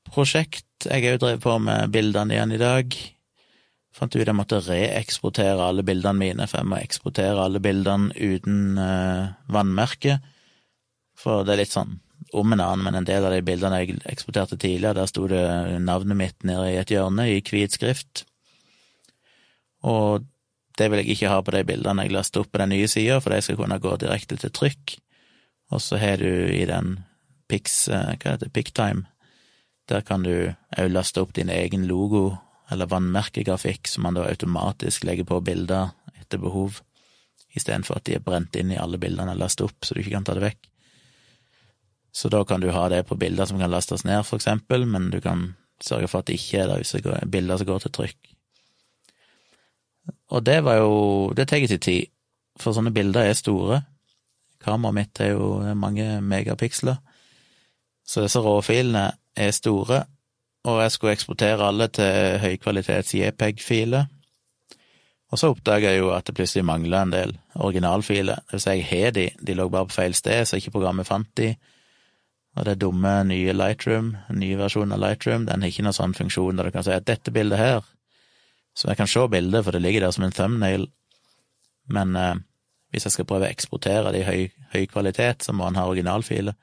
prosjekt. 0.10 0.66
Jeg 0.86 1.06
har 1.06 1.16
jo 1.16 1.22
drevet 1.22 1.44
på 1.46 1.56
med 1.62 1.94
bildene 1.94 2.36
igjen 2.36 2.54
i 2.54 2.62
dag. 2.62 2.98
Fant 3.96 4.12
ut 4.12 4.28
jeg 4.28 4.36
måtte 4.36 4.60
reeksportere 4.60 5.70
alle 5.70 5.86
bildene 5.88 6.20
mine, 6.20 6.48
for 6.52 6.60
jeg 6.60 6.68
må 6.68 6.80
eksportere 6.82 7.46
alle 7.46 7.62
bildene 7.64 8.12
uten 8.12 8.76
uh, 8.76 9.32
vannmerke. 9.48 10.18
For 11.16 11.48
det 11.48 11.56
er 11.56 11.62
litt 11.64 11.76
sånn 11.76 11.96
om 12.36 12.52
en 12.52 12.60
annen, 12.60 12.84
men 12.84 13.00
en 13.00 13.08
del 13.08 13.24
av 13.24 13.32
de 13.32 13.44
bildene 13.46 13.80
jeg 13.80 14.00
eksporterte 14.12 14.58
tidligere, 14.60 14.98
der 14.98 15.08
sto 15.08 15.30
det 15.32 15.46
navnet 15.86 16.20
mitt 16.20 16.48
nede 16.48 16.74
i 16.74 16.80
et 16.82 16.92
hjørne 16.92 17.30
i 17.32 17.40
hvit 17.46 17.78
skrift. 17.78 18.26
Og 19.88 20.26
det 20.76 20.90
vil 20.92 21.00
jeg 21.00 21.16
ikke 21.16 21.32
ha 21.32 21.40
på 21.46 21.54
de 21.56 21.64
bildene 21.68 22.04
jeg 22.04 22.16
laster 22.16 22.44
opp 22.44 22.52
på 22.52 22.60
den 22.60 22.74
nye 22.76 22.92
sida, 22.92 23.22
for 23.24 23.32
de 23.32 23.42
skal 23.46 23.60
kunne 23.60 23.80
gå 23.80 23.96
direkte 24.02 24.40
til 24.42 24.52
trykk. 24.52 24.98
Og 25.72 25.82
så 25.82 26.00
har 26.02 26.20
du 26.20 26.30
i 26.52 26.66
den 26.68 26.98
Pix, 27.48 27.86
eh, 27.88 28.16
hva 28.18 28.34
heter 28.34 28.48
det, 28.48 28.54
Picktime, 28.54 29.06
der 29.88 30.02
kan 30.02 30.26
du 30.26 30.52
òg 30.76 30.92
laste 30.92 31.22
opp 31.22 31.36
din 31.38 31.52
egen 31.54 31.86
logo 31.88 32.34
eller 32.72 32.90
vannmerkegrafikk 32.90 33.88
som 33.88 34.06
man 34.08 34.18
da 34.18 34.26
automatisk 34.30 35.06
legger 35.06 35.28
på 35.30 35.42
bilder 35.46 35.92
etter 36.20 36.42
behov, 36.42 36.82
istedenfor 37.56 38.00
at 38.00 38.08
de 38.08 38.16
er 38.18 38.24
brent 38.24 38.56
inn 38.60 38.74
i 38.74 38.80
alle 38.82 39.00
bildene 39.02 39.36
og 39.36 39.42
lastet 39.42 39.68
opp, 39.68 39.86
så 39.86 39.96
du 39.96 40.02
ikke 40.02 40.16
kan 40.18 40.26
ta 40.28 40.36
det 40.38 40.44
vekk. 40.44 40.72
Så 42.16 42.32
da 42.32 42.42
kan 42.48 42.64
du 42.64 42.72
ha 42.72 42.88
det 42.90 43.06
på 43.10 43.18
bilder 43.20 43.46
som 43.46 43.60
kan 43.60 43.72
lastes 43.72 44.06
ned, 44.08 44.24
for 44.26 44.40
eksempel, 44.40 44.86
men 44.88 45.10
du 45.12 45.20
kan 45.22 45.54
sørge 45.84 46.08
for 46.08 46.24
at 46.24 46.30
det 46.30 46.40
ikke 46.40 46.62
er 46.64 46.72
der 46.72 46.82
hvis 46.82 46.96
det 46.96 47.12
er 47.12 47.28
bilder 47.28 47.60
som 47.60 47.68
går 47.68 47.84
til 47.84 47.96
trykk. 47.98 48.32
Og 50.32 50.46
det 50.46 50.64
var 50.64 50.80
jo 50.80 51.34
Det 51.36 51.48
tar 51.48 51.68
til 51.68 51.80
tid, 51.80 52.06
for 52.60 52.74
sånne 52.74 52.94
bilder 52.94 53.28
er 53.28 53.34
store. 53.34 53.82
Kameraet 54.64 54.96
mitt 54.96 55.20
er 55.20 55.34
jo 55.36 55.76
mange 55.76 56.22
megapiksler. 56.22 56.96
Så 58.06 58.22
disse 58.22 58.40
råfilene 58.40 59.12
er 59.36 59.52
store, 59.52 60.06
og 60.66 60.82
jeg 60.82 60.92
skulle 60.92 61.14
eksportere 61.14 61.68
alle 61.68 61.88
til 61.94 62.40
høykvalitets 62.42 63.14
JPEG-filer. 63.14 64.08
Og 65.32 65.40
så 65.40 65.50
oppdaga 65.54 65.92
jeg 65.92 66.02
jo 66.02 66.12
at 66.16 66.28
det 66.28 66.36
plutselig 66.38 66.66
mangla 66.66 67.04
en 67.04 67.14
del 67.14 67.34
originalfiler. 67.56 68.42
Det 68.46 68.58
vil 68.58 68.64
si, 68.64 68.76
jeg 68.80 68.88
har 68.90 69.16
de, 69.16 69.26
de 69.48 69.56
lå 69.58 69.68
bare 69.70 69.90
på 69.90 69.98
feil 69.98 70.16
sted, 70.18 70.46
så 70.46 70.58
ikke 70.58 70.74
programmet 70.78 71.08
fant 71.08 71.30
de. 71.38 71.54
Og 72.56 72.66
det 72.66 72.78
dumme 72.82 73.12
nye 73.28 73.54
Lightroom, 73.54 74.14
nye 74.38 74.58
versjonen 74.58 74.96
av 74.96 75.02
Lightroom, 75.04 75.46
den 75.50 75.66
har 75.66 75.74
ikke 75.74 75.86
noen 75.86 75.98
sånn 75.98 76.16
funksjon 76.18 76.58
der 76.58 76.70
du 76.70 76.76
kan 76.76 76.86
si 76.88 76.94
at 76.96 77.08
dette 77.08 77.34
bildet 77.36 77.60
her 77.60 77.82
Så 78.76 78.90
jeg 78.90 78.98
kan 78.98 79.08
se 79.08 79.28
bildet, 79.32 79.64
for 79.64 79.72
det 79.72 79.82
ligger 79.82 80.02
der 80.02 80.12
som 80.12 80.26
en 80.26 80.32
thumbnail, 80.36 80.90
men 81.88 82.16
eh, 82.16 82.36
hvis 82.92 83.06
jeg 83.06 83.14
skal 83.14 83.28
prøve 83.30 83.48
å 83.48 83.52
eksportere 83.54 84.12
det 84.12 84.24
i 84.24 84.26
høy, 84.28 84.50
høy 84.74 84.86
kvalitet, 84.92 85.46
så 85.46 85.54
må 85.56 85.64
han 85.64 85.78
ha 85.80 85.86
originalfiler. 85.88 86.58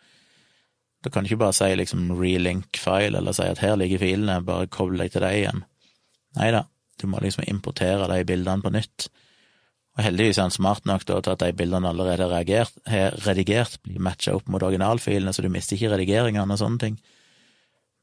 Da 1.02 1.10
kan 1.10 1.24
du 1.24 1.30
ikke 1.30 1.42
bare 1.42 1.56
si 1.56 1.70
liksom 1.74 2.12
relink 2.14 2.78
file, 2.78 3.18
eller 3.18 3.34
si 3.34 3.46
at 3.46 3.62
her 3.62 3.74
ligger 3.78 4.02
filene, 4.02 4.38
bare 4.46 4.70
koble 4.70 5.02
deg 5.02 5.14
til 5.14 5.24
deg 5.24 5.40
igjen. 5.40 5.64
Nei 6.38 6.52
da, 6.54 6.62
du 7.02 7.08
må 7.10 7.20
liksom 7.22 7.48
importere 7.50 8.06
de 8.10 8.22
bildene 8.28 8.62
på 8.62 8.72
nytt. 8.74 9.08
Og 9.92 10.04
heldigvis 10.06 10.38
er 10.38 10.46
han 10.46 10.54
smart 10.54 10.86
nok 10.88 11.04
da 11.08 11.18
til 11.20 11.34
at 11.34 11.42
de 11.42 11.56
bildene 11.56 11.90
allerede 11.90 12.28
er 12.30 13.18
redigert, 13.26 13.76
blir 13.84 14.00
matcha 14.00 14.36
opp 14.38 14.48
mot 14.48 14.62
originalfilene, 14.62 15.34
så 15.34 15.44
du 15.44 15.50
mister 15.52 15.76
ikke 15.76 15.92
redigeringene 15.92 16.54
og 16.54 16.60
sånne 16.62 16.80
ting. 16.80 16.96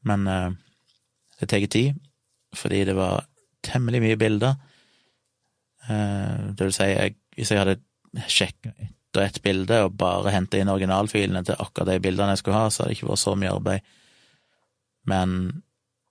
Men 0.06 0.28
eh, 0.30 0.52
det 1.40 1.50
tar 1.50 1.66
tid, 1.66 1.98
fordi 2.54 2.84
det 2.86 2.94
var 2.98 3.26
temmelig 3.66 4.04
mye 4.04 4.20
bilder. 4.20 4.54
Eh, 5.88 6.52
det 6.54 6.68
vil 6.68 6.76
si, 6.76 6.92
jeg, 6.92 7.18
hvis 7.34 7.52
jeg 7.54 7.64
hadde 7.64 7.80
sjekka 8.30 8.74
ett 8.76 8.99
og 9.16 9.24
ett 9.24 9.40
bilde 9.42 9.82
og 9.86 9.96
bare 9.98 10.34
hente 10.34 10.60
inn 10.60 10.70
originalfilene 10.70 11.42
til 11.46 11.58
akkurat 11.58 11.90
de 11.90 12.02
bildene 12.02 12.36
jeg 12.36 12.42
skulle 12.42 12.60
ha, 12.60 12.70
så 12.70 12.82
hadde 12.82 12.92
det 12.92 12.98
ikke 12.98 13.10
vært 13.10 13.22
så 13.24 13.34
mye 13.38 13.52
arbeid. 13.56 13.92
Men 15.10 15.36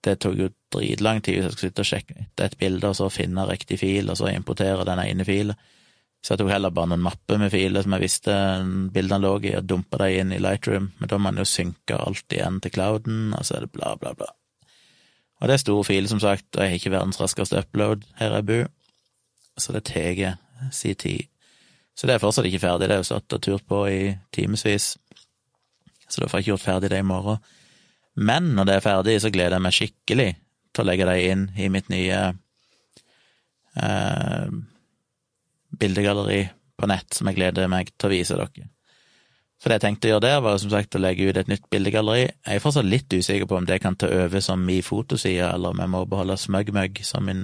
det 0.03 0.15
tok 0.23 0.37
jo 0.39 0.49
dritlang 0.73 1.21
tid 1.23 1.37
hvis 1.37 1.45
jeg 1.47 1.55
skulle 1.55 1.71
sitte 1.71 1.83
og 1.85 1.89
sjekke 1.89 2.15
etter 2.23 2.49
et 2.49 2.57
bilde, 2.59 2.89
og 2.89 2.97
så 2.97 3.09
finne 3.13 3.47
riktig 3.49 3.79
fil, 3.81 4.09
og 4.11 4.19
så 4.19 4.31
importere 4.31 4.87
den 4.87 5.03
ene 5.03 5.27
filen. 5.27 5.59
Så 6.19 6.33
jeg 6.33 6.41
tok 6.41 6.51
heller 6.51 6.73
bare 6.75 6.91
noen 6.91 7.03
mapper 7.05 7.39
med 7.39 7.51
filer 7.53 7.85
som 7.85 7.95
jeg 7.95 8.03
visste 8.03 8.33
bildene 8.95 9.23
lå 9.23 9.37
i, 9.47 9.53
og 9.55 9.67
dumpa 9.69 10.01
dem 10.01 10.17
inn 10.19 10.35
i 10.35 10.41
Lightroom, 10.43 10.91
men 10.99 11.11
da 11.11 11.19
må 11.19 11.29
man 11.29 11.39
jo 11.39 11.47
synke 11.47 11.95
alt 11.95 12.35
igjen 12.35 12.59
til 12.63 12.75
clouden, 12.75 13.29
og 13.37 13.47
så 13.47 13.55
er 13.55 13.65
det 13.65 13.71
bla, 13.75 13.93
bla, 14.01 14.11
bla. 14.19 14.27
Og 15.39 15.47
det 15.47 15.55
er 15.55 15.63
store 15.63 15.87
filer, 15.87 16.11
som 16.11 16.19
sagt, 16.19 16.49
og 16.57 16.63
jeg 16.63 16.73
har 16.73 16.81
ikke 16.81 16.91
verdens 16.91 17.21
raskeste 17.21 17.61
upload 17.61 18.03
her 18.19 18.35
jeg 18.35 18.47
bor, 18.49 18.71
så 19.59 19.75
det 19.75 19.85
tar 19.87 20.35
sin 20.75 20.95
tid. 20.99 21.27
Så 21.99 22.07
det 22.07 22.15
er 22.15 22.21
fortsatt 22.23 22.47
ikke 22.47 22.61
ferdig, 22.63 22.87
det 22.87 22.95
er 22.95 23.01
jo 23.01 23.09
satt 23.09 23.33
og 23.35 23.41
turt 23.43 23.65
på 23.67 23.81
i 23.91 24.03
timevis, 24.31 24.93
så 26.07 26.21
da 26.21 26.29
får 26.29 26.39
jeg 26.39 26.45
ikke 26.45 26.53
gjort 26.53 26.63
ferdig 26.63 26.91
det 26.93 27.01
i 27.03 27.07
morgen. 27.09 27.41
Men 28.15 28.53
når 28.55 28.69
det 28.69 28.75
er 28.77 28.85
ferdig, 28.85 29.15
så 29.19 29.31
gleder 29.33 29.57
jeg 29.57 29.65
meg 29.65 29.75
skikkelig 29.75 30.29
til 30.71 30.83
å 30.83 30.87
legge 30.87 31.07
det 31.09 31.17
inn 31.27 31.43
i 31.59 31.67
mitt 31.71 31.89
nye 31.91 32.21
eh, 33.83 34.47
bildegalleri 35.83 36.39
på 36.79 36.89
nett, 36.89 37.11
som 37.13 37.27
jeg 37.27 37.37
gleder 37.41 37.67
meg 37.71 37.91
til 37.97 38.07
å 38.07 38.13
vise 38.13 38.39
dere. 38.39 38.69
For 39.59 39.67
det 39.67 39.81
jeg 39.81 39.85
tenkte 39.89 40.07
å 40.07 40.13
gjøre 40.13 40.23
der, 40.23 40.39
var 40.45 40.55
som 40.63 40.71
sagt 40.71 40.95
å 40.95 41.03
legge 41.03 41.27
ut 41.27 41.37
et 41.37 41.51
nytt 41.51 41.67
bildegalleri. 41.67 42.29
Jeg 42.31 42.61
er 42.61 42.63
fortsatt 42.63 42.87
litt 42.87 43.11
usikker 43.11 43.47
på 43.49 43.59
om 43.59 43.67
det 43.67 43.81
kan 43.83 43.99
ta 43.99 44.07
over 44.07 44.39
som 44.43 44.63
min 44.63 44.85
fotoside, 44.87 45.51
eller 45.51 45.75
om 45.75 45.83
jeg 45.83 45.91
må 45.91 46.05
beholde 46.07 46.39
SmugMug 46.39 47.03
som 47.03 47.27
min 47.27 47.43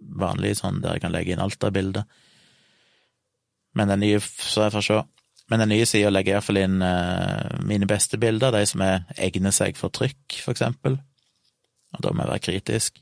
vanlige 0.00 0.56
sånn 0.62 0.80
der 0.80 0.96
jeg 0.96 1.04
kan 1.04 1.12
legge 1.12 1.36
inn 1.36 1.44
alt 1.44 1.68
av 1.68 1.76
bilder. 1.76 2.08
Men 3.74 3.88
den 3.88 4.02
nye 4.02 4.20
Så 4.20 4.64
jeg 4.64 4.74
får 4.74 4.86
se. 4.86 5.00
Men 5.50 5.62
den 5.64 5.72
nye 5.72 5.86
sida 5.86 6.10
legger 6.10 6.36
iallfall 6.36 6.60
inn 6.60 6.78
uh, 6.82 7.58
mine 7.66 7.86
beste 7.90 8.18
bilder, 8.22 8.54
de 8.54 8.62
som 8.70 8.82
er, 8.86 9.02
egner 9.18 9.54
seg 9.54 9.78
for 9.78 9.90
trykk, 9.90 10.36
for 10.44 10.54
eksempel. 10.54 11.00
Og 11.96 12.04
da 12.04 12.12
må 12.14 12.22
jeg 12.22 12.30
være 12.30 12.44
kritisk. 12.44 13.00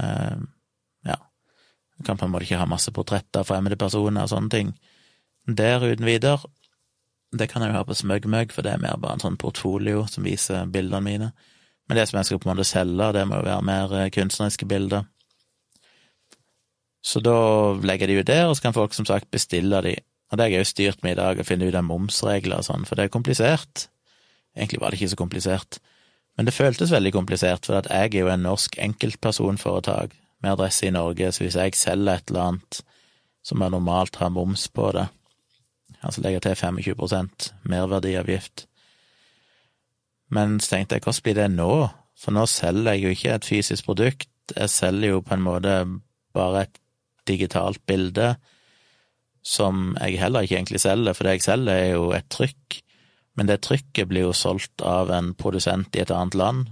Uh, 0.00 0.42
ja. 1.06 1.20
Jeg 1.98 2.08
kan 2.08 2.18
på 2.18 2.26
en 2.26 2.34
måte 2.34 2.48
ikke 2.48 2.58
ha 2.58 2.66
masse 2.66 2.90
portretter 2.90 3.44
av 3.44 3.46
fremmede 3.46 3.78
personer 3.78 4.26
og 4.26 4.32
sånne 4.34 4.50
ting. 4.52 4.74
Der 5.46 5.86
uten 5.86 6.08
videre. 6.08 6.50
Det 7.36 7.46
kan 7.50 7.62
jeg 7.62 7.70
jo 7.70 7.78
ha 7.78 7.84
på 7.86 7.94
SmugMug, 7.94 8.50
for 8.54 8.66
det 8.66 8.72
er 8.74 8.82
mer 8.82 8.98
bare 8.98 9.18
en 9.18 9.22
sånn 9.22 9.38
portfolio 9.38 10.02
som 10.10 10.26
viser 10.26 10.66
bildene 10.72 11.02
mine. 11.04 11.30
Men 11.86 11.98
det 11.98 12.08
som 12.08 12.18
jeg 12.18 12.26
skal 12.26 12.40
på 12.42 12.48
en 12.48 12.56
måte 12.56 12.66
selge, 12.66 13.12
det 13.14 13.22
må 13.28 13.38
jo 13.38 13.46
være 13.46 13.66
mer 13.66 13.94
eh, 13.94 14.10
kunstneriske 14.14 14.66
bilder. 14.66 15.06
Så 17.06 17.22
da 17.22 17.38
legger 17.86 18.10
de 18.10 18.18
ut 18.20 18.28
der, 18.28 18.48
og 18.48 18.56
så 18.56 18.66
kan 18.66 18.74
folk 18.74 18.94
som 18.96 19.06
sagt 19.06 19.30
bestille 19.30 19.78
de. 19.84 19.94
Og 20.30 20.38
det 20.38 20.46
har 20.46 20.50
jeg 20.50 20.64
jo 20.64 20.70
styrt 20.72 21.04
med 21.06 21.14
i 21.14 21.20
dag, 21.20 21.38
å 21.38 21.46
finne 21.46 21.68
ut 21.68 21.78
av 21.78 21.86
momsregler 21.86 22.58
og 22.58 22.66
sånn, 22.66 22.86
for 22.88 22.98
det 22.98 23.06
er 23.06 23.14
komplisert. 23.14 23.86
Egentlig 24.56 24.80
var 24.82 24.90
det 24.90 24.98
ikke 24.98 25.12
så 25.12 25.20
komplisert, 25.20 25.78
men 26.36 26.48
det 26.48 26.54
føltes 26.56 26.92
veldig 26.92 27.12
komplisert, 27.14 27.66
for 27.68 27.80
jeg 27.80 28.10
er 28.10 28.16
jo 28.18 28.30
en 28.32 28.44
norsk 28.44 28.76
enkeltpersonforetak 28.82 30.16
med 30.42 30.52
adresse 30.52 30.88
i 30.88 30.92
Norge, 30.92 31.30
så 31.32 31.44
hvis 31.44 31.56
jeg 31.56 31.76
selger 31.78 32.18
et 32.18 32.32
eller 32.32 32.50
annet 32.50 32.80
som 33.46 33.62
jeg 33.62 33.72
normalt 33.72 34.18
har 34.20 34.32
moms 34.34 34.66
på 34.68 34.90
det, 34.96 35.06
altså 36.02 36.24
legger 36.24 36.42
til 36.44 36.58
25% 36.58 37.52
merverdiavgift 37.70 38.66
Men 40.28 40.58
så 40.60 40.74
tenkte 40.74 40.96
jeg, 40.96 41.02
hvordan 41.06 41.22
blir 41.22 41.34
det 41.38 41.50
nå? 41.54 41.88
For 42.18 42.34
nå 42.34 42.42
selger 42.50 42.96
jeg 42.96 43.02
jo 43.02 43.12
ikke 43.14 43.34
et 43.34 43.44
fysisk 43.46 43.86
produkt, 43.86 44.28
jeg 44.56 44.70
selger 44.70 45.14
jo 45.14 45.22
på 45.22 45.34
en 45.34 45.44
måte 45.46 45.76
bare 46.34 46.66
et 46.66 46.80
digitalt 47.28 47.82
bilde, 47.86 48.34
som 49.46 49.94
jeg 50.00 50.18
heller 50.18 50.42
ikke 50.42 50.58
egentlig 50.58 50.82
selger, 50.82 51.14
for 51.14 51.26
det 51.26 51.36
jeg 51.36 51.46
selger, 51.46 51.76
er 51.76 51.92
jo 51.94 52.10
et 52.16 52.26
trykk. 52.34 52.80
Men 53.38 53.50
det 53.50 53.60
trykket 53.66 54.08
blir 54.10 54.26
jo 54.26 54.34
solgt 54.34 54.82
av 54.82 55.12
en 55.14 55.34
produsent 55.38 55.94
i 55.94 56.02
et 56.02 56.10
annet 56.10 56.34
land, 56.38 56.64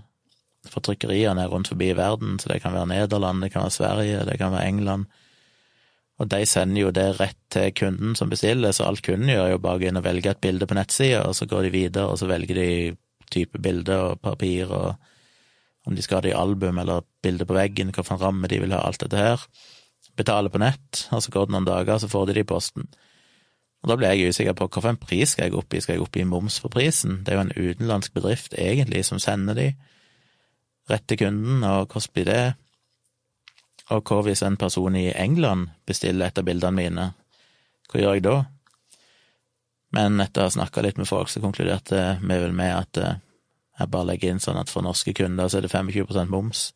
for 0.65 0.81
trykkeriene 0.81 1.45
er 1.45 1.53
rundt 1.53 1.69
forbi 1.69 1.91
i 1.93 1.99
verden, 1.99 2.39
så 2.41 2.49
det 2.51 2.63
kan 2.65 2.73
være 2.75 2.89
Nederland, 2.89 3.45
det 3.45 3.53
kan 3.53 3.67
være 3.67 3.77
Sverige, 3.77 4.25
det 4.25 4.39
kan 4.41 4.55
være 4.55 4.71
England. 4.73 5.05
Og 6.19 6.31
de 6.31 6.41
sender 6.47 6.81
jo 6.81 6.93
det 6.95 7.07
rett 7.19 7.39
til 7.53 7.75
kunden 7.77 8.15
som 8.17 8.31
bestiller, 8.33 8.73
så 8.73 8.89
alt 8.89 9.05
kunden 9.05 9.29
gjør, 9.29 9.45
er 9.45 9.55
jo 9.55 9.63
bare 9.63 9.91
inn 9.91 10.01
og 10.01 10.07
velge 10.07 10.33
et 10.33 10.41
bilde 10.41 10.67
på 10.67 10.79
nettsida, 10.79 11.21
og 11.29 11.37
så 11.37 11.47
går 11.51 11.67
de 11.67 11.75
videre, 11.75 12.09
og 12.09 12.19
så 12.19 12.31
velger 12.31 12.59
de 12.59 12.69
type 13.35 13.61
bilde 13.61 14.01
og 14.09 14.23
papir, 14.25 14.73
og 14.73 14.95
om 15.85 15.95
de 15.95 16.03
skal 16.03 16.19
ha 16.19 16.25
det 16.25 16.33
i 16.33 16.39
album 16.39 16.81
eller 16.81 17.05
bilde 17.23 17.45
på 17.45 17.59
veggen, 17.59 17.93
hvilken 17.93 18.23
ramme 18.23 18.49
de 18.49 18.63
vil 18.63 18.73
ha, 18.73 18.81
alt 18.89 19.05
dette 19.05 19.21
her 19.21 19.49
betaler 20.19 20.53
på 20.53 20.61
nett, 20.63 21.07
og 21.15 21.23
så 21.25 21.33
går 21.35 21.49
det 21.49 21.55
noen 21.57 21.69
dager, 21.69 21.99
så 21.99 22.11
får 22.11 22.29
de 22.29 22.37
det 22.37 22.45
i 22.45 22.49
posten. 22.49 22.87
Og 23.85 23.91
da 23.91 23.97
blir 24.01 24.15
jeg 24.15 24.33
usikker 24.33 24.57
på 24.57 24.69
hvilken 24.73 25.01
pris 25.03 25.35
skal 25.35 25.51
jeg 25.51 25.59
oppgi, 25.61 25.83
skal 25.85 25.99
jeg 25.99 26.05
oppgi 26.07 26.25
moms 26.25 26.57
for 26.63 26.73
prisen? 26.73 27.19
Det 27.25 27.35
er 27.35 27.41
jo 27.41 27.45
en 27.45 27.57
utenlandsk 27.57 28.15
bedrift, 28.17 28.57
egentlig, 28.57 29.05
som 29.05 29.21
sender 29.21 29.59
de 29.59 29.67
rett 30.89 31.05
til 31.09 31.21
kunden, 31.21 31.65
og 31.65 31.93
hvordan 31.93 32.15
blir 32.15 32.29
det? 32.29 32.45
Og 33.93 34.01
hva 34.09 34.23
hvis 34.25 34.43
en 34.45 34.57
person 34.57 34.97
i 34.97 35.11
England 35.13 35.69
bestiller 35.87 36.31
et 36.31 36.41
av 36.41 36.47
bildene 36.47 36.79
mine, 36.79 37.11
hva 37.91 38.01
gjør 38.01 38.17
jeg 38.17 38.25
da? 38.25 38.39
Men 39.95 40.17
etter 40.25 40.43
å 40.43 40.49
ha 40.49 40.55
snakka 40.55 40.83
litt 40.83 40.97
med 40.99 41.09
folk, 41.09 41.29
så 41.31 41.43
konkluderte 41.45 42.17
vi 42.23 42.39
vel 42.41 42.57
med 42.57 42.73
at 42.75 42.99
eh, 42.99 43.21
jeg 43.79 43.91
bare 43.93 44.09
legger 44.09 44.33
inn 44.33 44.43
sånn 44.43 44.59
at 44.59 44.73
for 44.73 44.87
norske 44.87 45.13
kunder 45.15 45.51
så 45.51 45.61
er 45.61 45.67
det 45.67 45.75
25% 45.75 46.33
moms. 46.33 46.71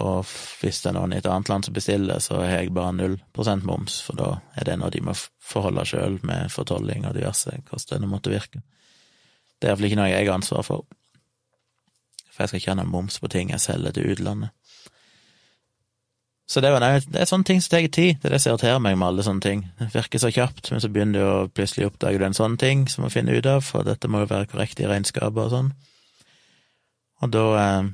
Og 0.00 0.24
hvis 0.24 0.80
det 0.80 0.88
er 0.88 0.96
noen 0.96 1.12
i 1.12 1.18
et 1.20 1.28
annet 1.28 1.50
land 1.52 1.66
som 1.66 1.74
bestiller, 1.76 2.20
så 2.24 2.38
har 2.40 2.62
jeg 2.62 2.72
bare 2.72 2.94
null 2.96 3.18
prosent 3.36 3.66
moms, 3.68 3.98
for 4.06 4.16
da 4.16 4.30
er 4.56 4.64
det 4.68 4.78
noe 4.80 4.92
de 4.92 5.02
må 5.04 5.12
forholde 5.12 5.84
sjøl 5.88 6.16
med 6.24 6.48
fortolling 6.52 7.04
og 7.04 7.18
diverse, 7.18 7.52
hvordan 7.68 8.06
det 8.06 8.08
måtte 8.08 8.32
virke. 8.32 8.62
Det 9.60 9.68
er 9.68 9.74
iallfall 9.74 9.90
ikke 9.90 10.00
noe 10.00 10.08
jeg 10.08 10.24
har 10.26 10.38
ansvar 10.38 10.64
for, 10.64 10.86
for 12.32 12.44
jeg 12.44 12.50
skal 12.52 12.62
ikke 12.62 12.72
ha 12.72 12.78
noe 12.80 12.92
moms 12.94 13.20
på 13.20 13.30
ting 13.32 13.52
jeg 13.52 13.60
selger 13.60 13.92
til 13.92 14.14
utlandet. 14.14 14.56
Så 16.48 16.60
det, 16.60 16.72
var, 16.72 16.82
det 16.84 17.20
er 17.20 17.28
sånne 17.28 17.46
ting 17.48 17.62
som 17.64 17.70
tar 17.72 17.86
tid, 17.86 18.18
det 18.20 18.28
er 18.28 18.34
det 18.34 18.42
som 18.42 18.52
irriterer 18.52 18.80
meg 18.82 18.96
med 18.98 19.06
alle 19.06 19.24
sånne 19.24 19.44
ting. 19.44 19.62
Det 19.78 19.92
virker 19.94 20.20
så 20.20 20.28
kjapt, 20.32 20.72
men 20.72 20.82
så 20.84 20.90
begynner 20.92 21.20
du 21.20 21.24
å 21.24 21.46
plutselig 21.48 21.86
oppdage 21.88 22.18
du 22.20 22.26
en 22.26 22.36
sånn 22.36 22.58
ting 22.60 22.82
som 22.92 23.06
må 23.06 23.12
finne 23.12 23.32
ut 23.32 23.48
av, 23.48 23.62
for 23.64 23.86
dette 23.88 24.10
må 24.10 24.24
jo 24.24 24.28
være 24.32 24.50
korrekt 24.50 24.82
i 24.82 24.88
regnskapet 24.88 25.46
og 25.46 25.52
sånn. 25.52 25.70
Og 27.22 27.32
da 27.32 27.46
eh, 27.60 27.88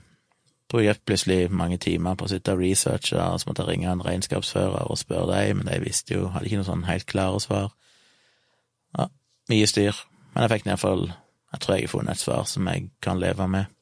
bruker 0.69 0.85
jeg 0.85 1.01
plutselig 1.09 1.39
mange 1.55 1.79
timer 1.81 2.17
på 2.19 2.27
å 2.27 2.31
sitte 2.33 2.53
og 2.53 2.61
researche, 2.61 3.17
og 3.17 3.41
så 3.41 3.49
måtte 3.49 3.65
jeg 3.65 3.73
ringe 3.73 3.89
en 3.93 4.05
regnskapsfører 4.05 4.91
og 4.91 5.01
spørre 5.01 5.41
dem, 5.41 5.63
men 5.63 5.71
de 5.71 5.81
visste 5.85 6.15
jo, 6.15 6.29
hadde 6.35 6.51
ikke 6.51 6.61
noe 6.61 6.69
sånn 6.69 6.85
helt 6.89 7.09
klare 7.09 7.41
svar. 7.41 7.73
Ja, 8.99 9.09
mye 9.49 9.71
styr, 9.71 10.05
men 10.35 10.45
jeg 10.45 10.53
fikk 10.53 10.69
iallfall, 10.69 11.09
jeg 11.55 11.65
tror 11.65 11.77
jeg 11.77 11.89
har 11.89 11.95
funnet 11.95 12.19
et 12.19 12.25
svar 12.25 12.45
som 12.51 12.69
jeg 12.69 12.91
kan 13.05 13.21
leve 13.21 13.49
med. 13.49 13.73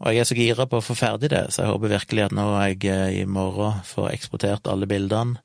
Og 0.00 0.14
jeg 0.14 0.22
er 0.22 0.28
så 0.30 0.38
gira 0.38 0.64
på 0.70 0.78
å 0.78 0.84
få 0.84 0.94
ferdig 0.96 1.28
det, 1.32 1.42
så 1.52 1.64
jeg 1.64 1.72
håper 1.74 1.92
virkelig 1.92 2.22
at 2.24 2.36
nå 2.36 2.46
jeg 2.62 2.78
eh, 2.88 3.18
i 3.20 3.24
morgen 3.28 3.82
får 3.84 4.12
eksportert 4.14 4.70
alle 4.70 4.88
bildene, 4.88 5.42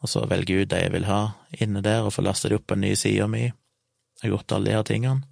og 0.00 0.08
så 0.08 0.24
velger 0.28 0.64
ut 0.64 0.72
de 0.72 0.82
jeg 0.82 0.92
vil 0.92 1.06
ha 1.08 1.20
inne 1.62 1.82
der, 1.84 2.02
og 2.04 2.12
får 2.16 2.26
lasta 2.26 2.50
de 2.50 2.58
opp 2.58 2.66
på 2.68 2.76
en 2.76 2.84
ny 2.84 2.92
sida 2.98 3.28
mi, 3.30 3.46
jeg 3.46 4.26
har 4.26 4.34
gjort 4.34 4.52
alle 4.56 4.68
de 4.68 4.76
her 4.76 4.84
tingene, 4.88 5.24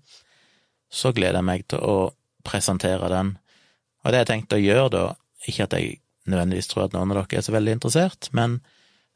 så 0.88 1.12
gleder 1.12 1.42
jeg 1.42 1.48
meg 1.50 1.66
til 1.68 1.82
å 1.84 1.98
presentere 2.46 3.10
den 3.12 3.34
og 4.08 4.14
det 4.14 4.22
jeg 4.22 4.30
tenkte 4.30 4.56
å 4.56 4.62
gjøre 4.62 4.90
da, 4.94 5.06
ikke 5.44 5.66
at 5.66 5.74
jeg 5.76 5.98
nødvendigvis 6.28 6.70
tror 6.70 6.86
at 6.86 6.94
noen 6.96 7.12
av 7.12 7.18
dere 7.20 7.42
er 7.42 7.44
så 7.44 7.52
veldig 7.52 7.74
interessert, 7.76 8.30
men 8.32 8.62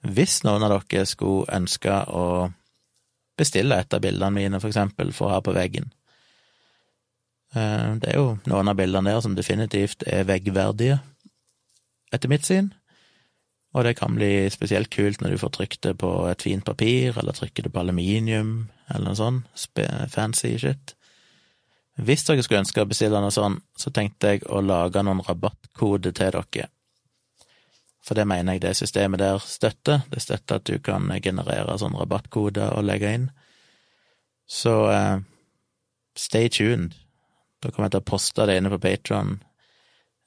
hvis 0.05 0.43
noen 0.45 0.67
av 0.67 0.75
dere 0.75 1.07
skulle 1.09 1.49
ønske 1.57 1.95
å 2.13 2.27
bestille 3.41 3.79
et 3.81 3.97
av 3.97 4.03
bildene 4.05 4.37
mine, 4.37 4.61
for 4.61 4.69
eksempel, 4.69 5.15
for 5.17 5.31
å 5.31 5.39
ha 5.39 5.41
på 5.41 5.55
veggen. 5.57 5.89
Eh, 7.57 7.89
det 8.03 8.13
er 8.13 8.21
jo 8.21 8.37
noen 8.45 8.69
av 8.69 8.77
bildene 8.77 9.15
der 9.15 9.25
som 9.25 9.37
definitivt 9.39 10.05
er 10.05 10.29
veggverdige, 10.29 11.01
etter 12.13 12.29
mitt 12.29 12.45
syn. 12.45 12.75
Og 13.73 13.87
det 13.87 13.97
kan 13.97 14.13
bli 14.13 14.51
spesielt 14.53 14.93
kult 14.93 15.25
når 15.25 15.33
du 15.33 15.41
får 15.41 15.55
trykt 15.57 15.83
det 15.87 15.95
på 16.05 16.11
et 16.29 16.45
fint 16.45 16.65
papir, 16.69 17.17
eller 17.17 17.33
trykker 17.33 17.65
det 17.65 17.73
på 17.73 17.81
aluminium, 17.81 18.69
eller 18.93 19.09
noe 19.09 19.17
sånn 19.17 19.41
fancy 20.13 20.59
shit. 20.61 20.93
Hvis 22.01 22.25
dere 22.25 22.45
skulle 22.45 22.63
ønske 22.63 22.81
å 22.81 22.89
bestille 22.89 23.21
noe 23.21 23.35
sånn, 23.35 23.59
så 23.77 23.93
tenkte 23.93 24.33
jeg 24.33 24.47
å 24.49 24.63
lage 24.65 25.03
noen 25.05 25.21
rabattkode 25.27 26.15
til 26.17 26.33
dere. 26.33 26.69
For 28.03 28.19
det 28.19 28.25
mener 28.27 28.57
jeg 28.57 28.65
det 28.65 28.73
systemet 28.81 29.21
der 29.21 29.39
støtter. 29.45 30.03
Det 30.11 30.23
støtter 30.25 30.59
at 30.59 30.67
du 30.67 30.79
kan 30.83 31.07
generere 31.23 31.77
sånn 31.79 31.95
rabattkode 31.99 32.73
og 32.75 32.89
legge 32.89 33.13
inn. 33.15 33.29
Så 34.49 34.73
uh, 34.91 35.21
stay 36.19 36.49
tuned. 36.51 36.97
Da 37.63 37.71
kommer 37.71 37.87
jeg 37.87 37.97
til 37.97 38.03
å 38.03 38.11
poste 38.11 38.49
det 38.49 38.57
inne 38.59 38.73
på 38.73 38.81
Patron 38.83 39.37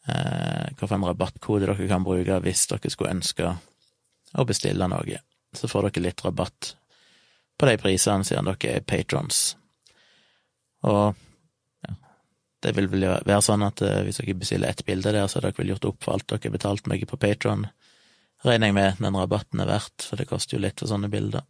eh, 0.08 0.72
hvilken 0.80 1.04
rabattkode 1.04 1.68
dere 1.68 1.88
kan 1.90 2.06
bruke 2.06 2.40
hvis 2.46 2.62
dere 2.72 2.92
skulle 2.94 3.12
ønske 3.18 3.50
å 4.40 4.46
bestille 4.48 4.88
noe. 4.88 5.20
Så 5.52 5.68
får 5.68 5.90
dere 5.90 6.06
litt 6.08 6.24
rabatt 6.24 6.72
på 7.60 7.68
de 7.68 7.76
prisene 7.82 8.24
siden 8.28 8.48
dere 8.48 8.78
er 8.78 8.88
patrons. 8.88 9.58
Og 10.88 11.16
det 12.66 12.74
vil 12.78 12.90
vel 12.90 13.06
være 13.22 13.44
sånn 13.46 13.64
at 13.66 13.84
eh, 13.86 14.02
hvis 14.06 14.20
dere 14.22 14.38
bestiller 14.42 14.72
ett 14.72 14.86
bilde 14.88 15.14
der, 15.14 15.28
så 15.30 15.40
har 15.40 15.48
dere 15.48 15.60
vel 15.60 15.74
gjort 15.76 15.90
opp 15.92 16.00
for 16.06 16.16
alt 16.16 16.28
dere 16.32 16.48
har 16.48 16.56
betalt 16.58 16.90
meg 16.90 17.06
på 17.10 17.20
Patron, 17.22 17.68
regner 18.46 18.72
jeg 18.72 18.78
med 18.78 19.04
den 19.04 19.18
rabatten 19.20 19.62
er 19.62 19.70
verdt, 19.70 20.06
for 20.06 20.20
det 20.20 20.28
koster 20.30 20.58
jo 20.58 20.64
litt 20.66 20.82
for 20.82 20.90
sånne 20.90 21.12
bilder. 21.14 21.46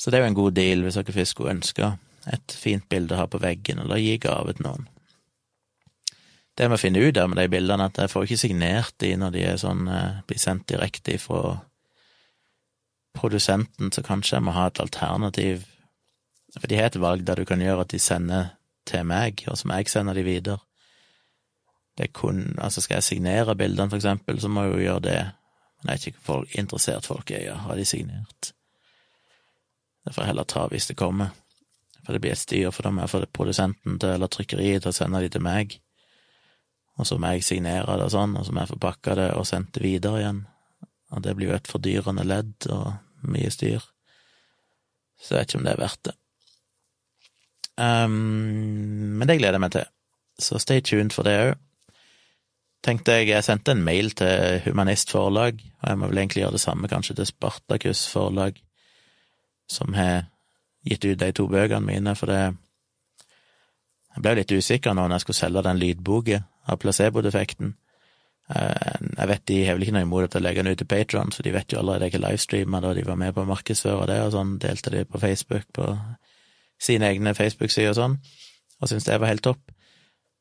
Så 0.00 0.12
det 0.12 0.20
er 0.20 0.24
jo 0.24 0.30
en 0.30 0.38
god 0.38 0.56
deal 0.56 0.84
hvis 0.84 0.96
dere 1.00 1.16
først 1.16 1.36
skulle 1.36 1.56
ønske 1.56 1.90
et 2.30 2.52
fint 2.56 2.86
bilde 2.92 3.16
å 3.16 3.22
ha 3.22 3.26
på 3.30 3.40
veggen, 3.40 3.80
eller 3.82 4.00
gi 4.00 4.18
gave 4.20 4.54
til 4.56 4.68
noen. 4.68 4.86
Det 6.56 6.68
vi 6.68 6.76
finner 6.76 7.00
finne 7.00 7.08
ut 7.08 7.18
av 7.20 7.28
med 7.32 7.38
de 7.40 7.48
bildene, 7.48 7.88
at 7.88 7.98
jeg 7.98 8.12
får 8.12 8.26
ikke 8.26 8.40
signert 8.42 8.94
de 9.00 9.14
når 9.16 9.34
de 9.36 9.44
sånn, 9.62 9.86
eh, 9.88 10.22
blir 10.28 10.40
sendt 10.40 10.68
direkte 10.68 11.16
fra 11.18 11.60
produsenten, 13.16 13.90
så 13.92 14.04
kanskje 14.04 14.36
jeg 14.36 14.44
må 14.44 14.52
ha 14.52 14.66
et 14.68 14.80
alternativ. 14.82 15.64
For 16.58 16.66
de 16.68 16.76
har 16.76 16.90
et 16.90 17.00
valg 17.00 17.24
der 17.24 17.40
du 17.40 17.48
kan 17.48 17.62
gjøre 17.62 17.86
at 17.86 17.94
de 17.94 17.98
sender 18.02 18.50
til 18.90 19.06
meg, 19.06 19.44
og 19.48 19.58
som 19.58 19.72
jeg 19.74 19.88
sender 19.90 20.18
de 20.18 20.24
videre. 20.26 20.58
Det 21.98 22.12
kun, 22.16 22.54
altså 22.58 22.80
Skal 22.80 23.00
jeg 23.00 23.08
signere 23.08 23.56
bildene, 23.56 23.90
for 23.90 23.96
eksempel, 23.98 24.40
så 24.40 24.48
må 24.48 24.64
jeg 24.64 24.72
jo 24.72 24.86
gjøre 24.86 25.04
det. 25.08 25.20
Men 25.80 25.90
jeg 25.90 25.92
er 25.92 26.06
ikke 26.12 26.26
folk, 26.26 26.56
interessert 26.58 27.06
folk 27.06 27.30
i 27.30 27.44
å 27.50 27.58
ha 27.66 27.76
de 27.76 27.84
signert. 27.84 28.52
Det 30.04 30.14
får 30.14 30.24
jeg 30.24 30.32
heller 30.32 30.48
ta 30.48 30.66
hvis 30.70 30.88
det 30.88 30.96
kommer. 30.96 31.34
For 32.04 32.16
det 32.16 32.22
blir 32.24 32.32
et 32.32 32.40
styr, 32.40 32.70
for 32.72 32.86
da 32.86 32.92
må 32.94 33.04
jeg 33.04 33.12
få 33.12 33.20
produsenten 33.32 33.98
til, 34.00 34.14
eller 34.16 34.32
trykkeriet 34.32 34.82
til 34.82 34.92
å 34.92 34.96
sende 34.96 35.20
de 35.20 35.28
til 35.32 35.44
meg 35.44 35.76
og 37.00 37.06
så 37.08 37.16
må 37.16 37.32
jeg 37.32 37.46
signere 37.46 37.96
det 37.96 38.10
og 38.10 38.12
sånn, 38.12 38.36
og 38.36 38.44
så 38.44 38.52
må 38.52 38.60
jeg 38.60 38.74
forpakke 38.74 39.16
det 39.16 39.30
og 39.32 39.46
sende 39.48 39.72
det 39.72 39.84
videre 39.84 40.20
igjen. 40.20 40.40
Og 41.10 41.22
det 41.24 41.32
blir 41.36 41.48
jo 41.48 41.56
et 41.56 41.70
fordyrende 41.70 42.26
ledd 42.28 42.66
og 42.70 42.90
mye 43.24 43.50
styr. 43.52 43.86
Så 45.20 45.34
jeg 45.34 45.38
vet 45.38 45.48
ikke 45.48 45.60
om 45.60 45.64
det 45.66 45.72
er 45.72 45.80
verdt 45.80 46.02
det. 46.10 46.14
Um, 47.80 49.16
men 49.16 49.28
det 49.28 49.38
gleder 49.40 49.56
jeg 49.56 49.64
meg 49.64 49.72
til, 49.72 49.90
så 50.40 50.58
stay 50.60 50.82
tuned 50.84 51.14
for 51.16 51.24
det 51.24 51.36
òg. 51.40 51.58
Tenkte 52.84 53.18
jeg, 53.18 53.28
jeg 53.28 53.44
sendte 53.44 53.74
en 53.74 53.84
mail 53.84 54.10
til 54.16 54.62
Humanist 54.64 55.12
Forlag, 55.12 55.60
og 55.82 55.88
jeg 55.88 56.00
må 56.00 56.08
vel 56.08 56.22
egentlig 56.22 56.42
gjøre 56.44 56.56
det 56.56 56.62
samme 56.62 56.88
kanskje 56.88 57.16
til 57.18 57.28
Spartakus 57.28 58.06
Forlag, 58.08 58.56
som 59.68 59.92
har 59.96 60.30
gitt 60.88 61.04
ut 61.04 61.20
de 61.20 61.28
to 61.36 61.44
bøkene 61.48 61.84
mine, 61.86 62.16
for 62.16 62.32
det 62.32 62.56
Jeg 64.10 64.22
ble 64.24 64.32
litt 64.40 64.50
usikker 64.50 64.90
nå 64.90 65.04
når 65.04 65.20
jeg 65.20 65.22
skulle 65.22 65.38
selge 65.38 65.62
den 65.62 65.78
lydboka 65.78 66.40
av 66.66 66.78
placebo-defekten. 66.82 67.76
Eh, 68.50 68.96
jeg 69.06 69.28
vet 69.30 69.44
de 69.46 69.58
har 69.66 69.76
vel 69.76 69.84
ikke 69.86 69.94
noe 69.94 70.06
imot 70.08 70.24
at 70.26 70.34
jeg 70.34 70.42
legger 70.42 70.66
den 70.66 70.72
ut 70.72 70.80
til 70.82 70.88
Patron, 70.90 71.30
så 71.30 71.44
de 71.46 71.52
vet 71.54 71.70
jo 71.70 71.78
allerede 71.78 72.08
jeg 72.08 72.14
ikke 72.14 72.22
livestreama 72.24 72.80
da 72.82 72.90
de 72.96 73.04
var 73.06 73.20
med 73.20 73.36
på 73.36 73.44
å 73.44 73.50
markedsføre 73.52 74.08
det, 74.10 74.18
og 74.24 74.32
sånn 74.34 74.56
delte 74.58 74.90
de 74.96 75.04
på 75.06 75.20
Facebook, 75.22 75.68
på 75.76 75.92
sine 76.80 77.10
egne 77.12 77.34
Facebook-sider 77.36 77.92
og 77.92 77.98
sånn, 77.98 78.16
og 78.80 78.88
syntes 78.88 79.08
det 79.08 79.20
var 79.20 79.32
helt 79.32 79.44
topp. 79.44 79.62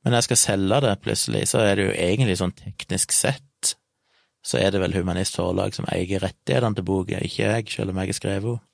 Men 0.04 0.14
når 0.14 0.22
jeg 0.22 0.30
skal 0.30 0.42
selge 0.46 0.80
det 0.86 0.96
plutselig, 1.04 1.44
så 1.52 1.62
er 1.66 1.76
det 1.76 1.88
jo 1.90 1.98
egentlig 1.98 2.38
sånn 2.40 2.56
teknisk 2.56 3.16
sett, 3.16 3.74
så 4.40 4.62
er 4.62 4.72
det 4.72 4.80
vel 4.80 4.96
Humanist 4.96 5.36
Forlag 5.36 5.76
som 5.76 5.88
eier 5.92 6.24
rettighetene 6.24 6.78
til 6.78 6.88
boka, 6.88 7.20
ikke 7.20 7.44
jeg, 7.44 7.68
selv 7.74 7.92
om 7.92 8.00
jeg 8.00 8.14
har 8.14 8.20
skrevet 8.22 8.54
henne. 8.54 8.66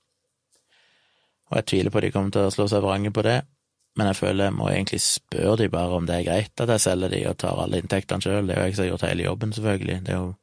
Og 1.45 1.59
jeg 1.59 1.65
tviler 1.69 1.93
på 1.93 2.01
de 2.01 2.09
kommer 2.09 2.33
til 2.33 2.47
å 2.47 2.53
slå 2.53 2.65
seg 2.69 2.81
vrange 2.81 3.11
på 3.13 3.21
det 3.25 3.39
men 3.95 4.09
jeg 4.11 4.17
føler 4.19 4.49
jeg 4.49 4.55
må 4.57 4.69
egentlig 4.69 4.99
spørre 5.03 5.59
de 5.61 5.69
bare 5.71 5.97
om 5.97 6.07
det 6.07 6.17
er 6.17 6.25
greit 6.27 6.61
at 6.61 6.71
jeg 6.73 6.83
selger 6.83 7.13
de 7.13 7.21
og 7.29 7.37
tar 7.39 7.61
alle 7.63 7.79
inntektene 7.79 8.25
sjøl. 8.25 8.49
Det 8.49 8.55
er 8.55 8.59
jo 8.59 8.65
jeg 8.67 8.75
som 8.75 8.83
har 8.83 8.89
gjort 8.89 9.05
hele 9.07 9.27
jobben, 9.27 9.53
selvfølgelig. 9.55 9.99
Det 10.03 10.13
er 10.13 10.19
jo 10.19 10.33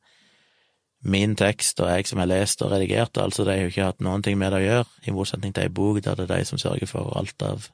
min 1.02 1.34
tekst 1.36 1.80
og 1.82 1.90
jeg 1.90 2.06
som 2.06 2.20
har 2.22 2.30
lest 2.30 2.62
og 2.62 2.70
redigert, 2.70 3.18
altså 3.18 3.44
de 3.44 3.56
har 3.56 3.64
jo 3.64 3.72
ikke 3.72 3.88
hatt 3.90 4.02
noen 4.04 4.22
ting 4.22 4.38
med 4.38 4.52
det 4.54 4.60
å 4.60 4.66
gjøre, 4.66 4.88
i 5.06 5.14
motsetning 5.14 5.54
til 5.54 5.66
ei 5.66 5.72
bok 5.74 5.98
der 6.04 6.18
det 6.18 6.28
er 6.28 6.36
de 6.36 6.46
som 6.46 6.60
sørger 6.62 6.90
for 6.90 7.10
alt 7.18 7.42
av 7.42 7.68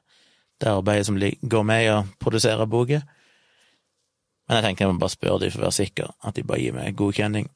det 0.59 0.71
arbeidet 0.71 1.07
som 1.07 1.19
går 1.19 1.63
med 1.63 1.85
i 1.85 1.91
å 1.93 2.01
produsere 2.19 2.67
boka. 2.67 3.03
Men 4.47 4.57
jeg 4.57 4.65
tenker 4.65 4.85
jeg 4.85 4.93
må 4.93 5.03
bare 5.03 5.13
spørre 5.13 5.43
de 5.43 5.51
for 5.53 5.61
å 5.61 5.67
være 5.67 5.77
sikker, 5.77 6.11
at 6.25 6.35
de 6.35 6.43
bare 6.43 6.63
gir 6.63 6.75
meg 6.75 6.97
godkjenning. 6.97 7.47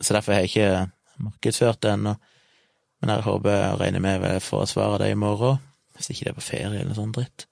Så 0.00 0.16
derfor 0.16 0.34
har 0.34 0.42
jeg 0.42 0.50
ikke 0.50 1.22
markedsført 1.22 1.82
det 1.84 1.92
ennå, 1.92 2.16
men 3.02 3.12
jeg 3.12 3.26
håper 3.26 3.58
og 3.68 3.80
regner 3.82 4.02
med 4.02 4.26
å 4.26 4.40
få 4.42 4.64
svaret 4.70 5.04
det 5.04 5.12
i 5.12 5.18
morgen, 5.18 5.60
hvis 5.94 6.10
ikke 6.14 6.24
det 6.24 6.32
er 6.32 6.38
på 6.38 6.46
ferie 6.46 6.72
eller 6.72 6.90
noe 6.90 6.98
sånt 6.98 7.18
dritt. 7.18 7.46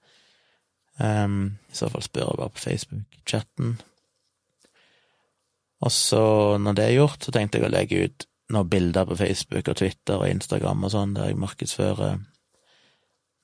Um, 1.01 1.59
I 1.71 1.77
så 1.77 1.89
fall 1.93 2.05
spør 2.05 2.33
jeg 2.33 2.41
bare 2.41 2.55
på 2.57 2.65
Facebook-chatten. 2.65 3.77
Og 5.81 5.93
så, 5.95 6.25
når 6.61 6.77
det 6.77 6.87
er 6.87 6.99
gjort, 6.99 7.25
så 7.25 7.33
tenkte 7.33 7.59
jeg 7.59 7.69
å 7.69 7.73
legge 7.73 8.03
ut 8.05 8.27
noen 8.53 8.69
bilder 8.69 9.07
på 9.09 9.17
Facebook 9.17 9.71
og 9.71 9.79
Twitter 9.81 10.21
og 10.21 10.29
Instagram 10.29 10.85
og 10.85 10.93
sånn, 10.93 11.15
der 11.17 11.31
jeg 11.31 11.41
markedsfører 11.41 12.19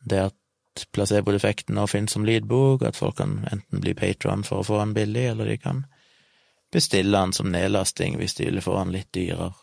det 0.07 0.22
at 0.29 0.87
placebo-defekten 0.92 1.79
nå 1.79 1.87
finnes 1.88 2.12
som 2.12 2.27
lydbok, 2.27 2.85
at 2.85 2.99
folk 2.99 3.16
kan 3.22 3.38
enten 3.51 3.83
bli 3.83 3.94
patron 3.96 4.44
for 4.44 4.61
å 4.61 4.66
få 4.66 4.81
den 4.83 4.96
billig, 4.96 5.31
eller 5.33 5.49
de 5.49 5.57
kan 5.62 5.85
bestille 6.75 7.16
den 7.16 7.33
som 7.33 7.49
nedlasting 7.53 8.18
hvis 8.20 8.37
de 8.37 8.51
vil 8.51 8.64
få 8.64 8.77
den 8.83 8.92
litt 8.99 9.09
dyrere. 9.16 9.55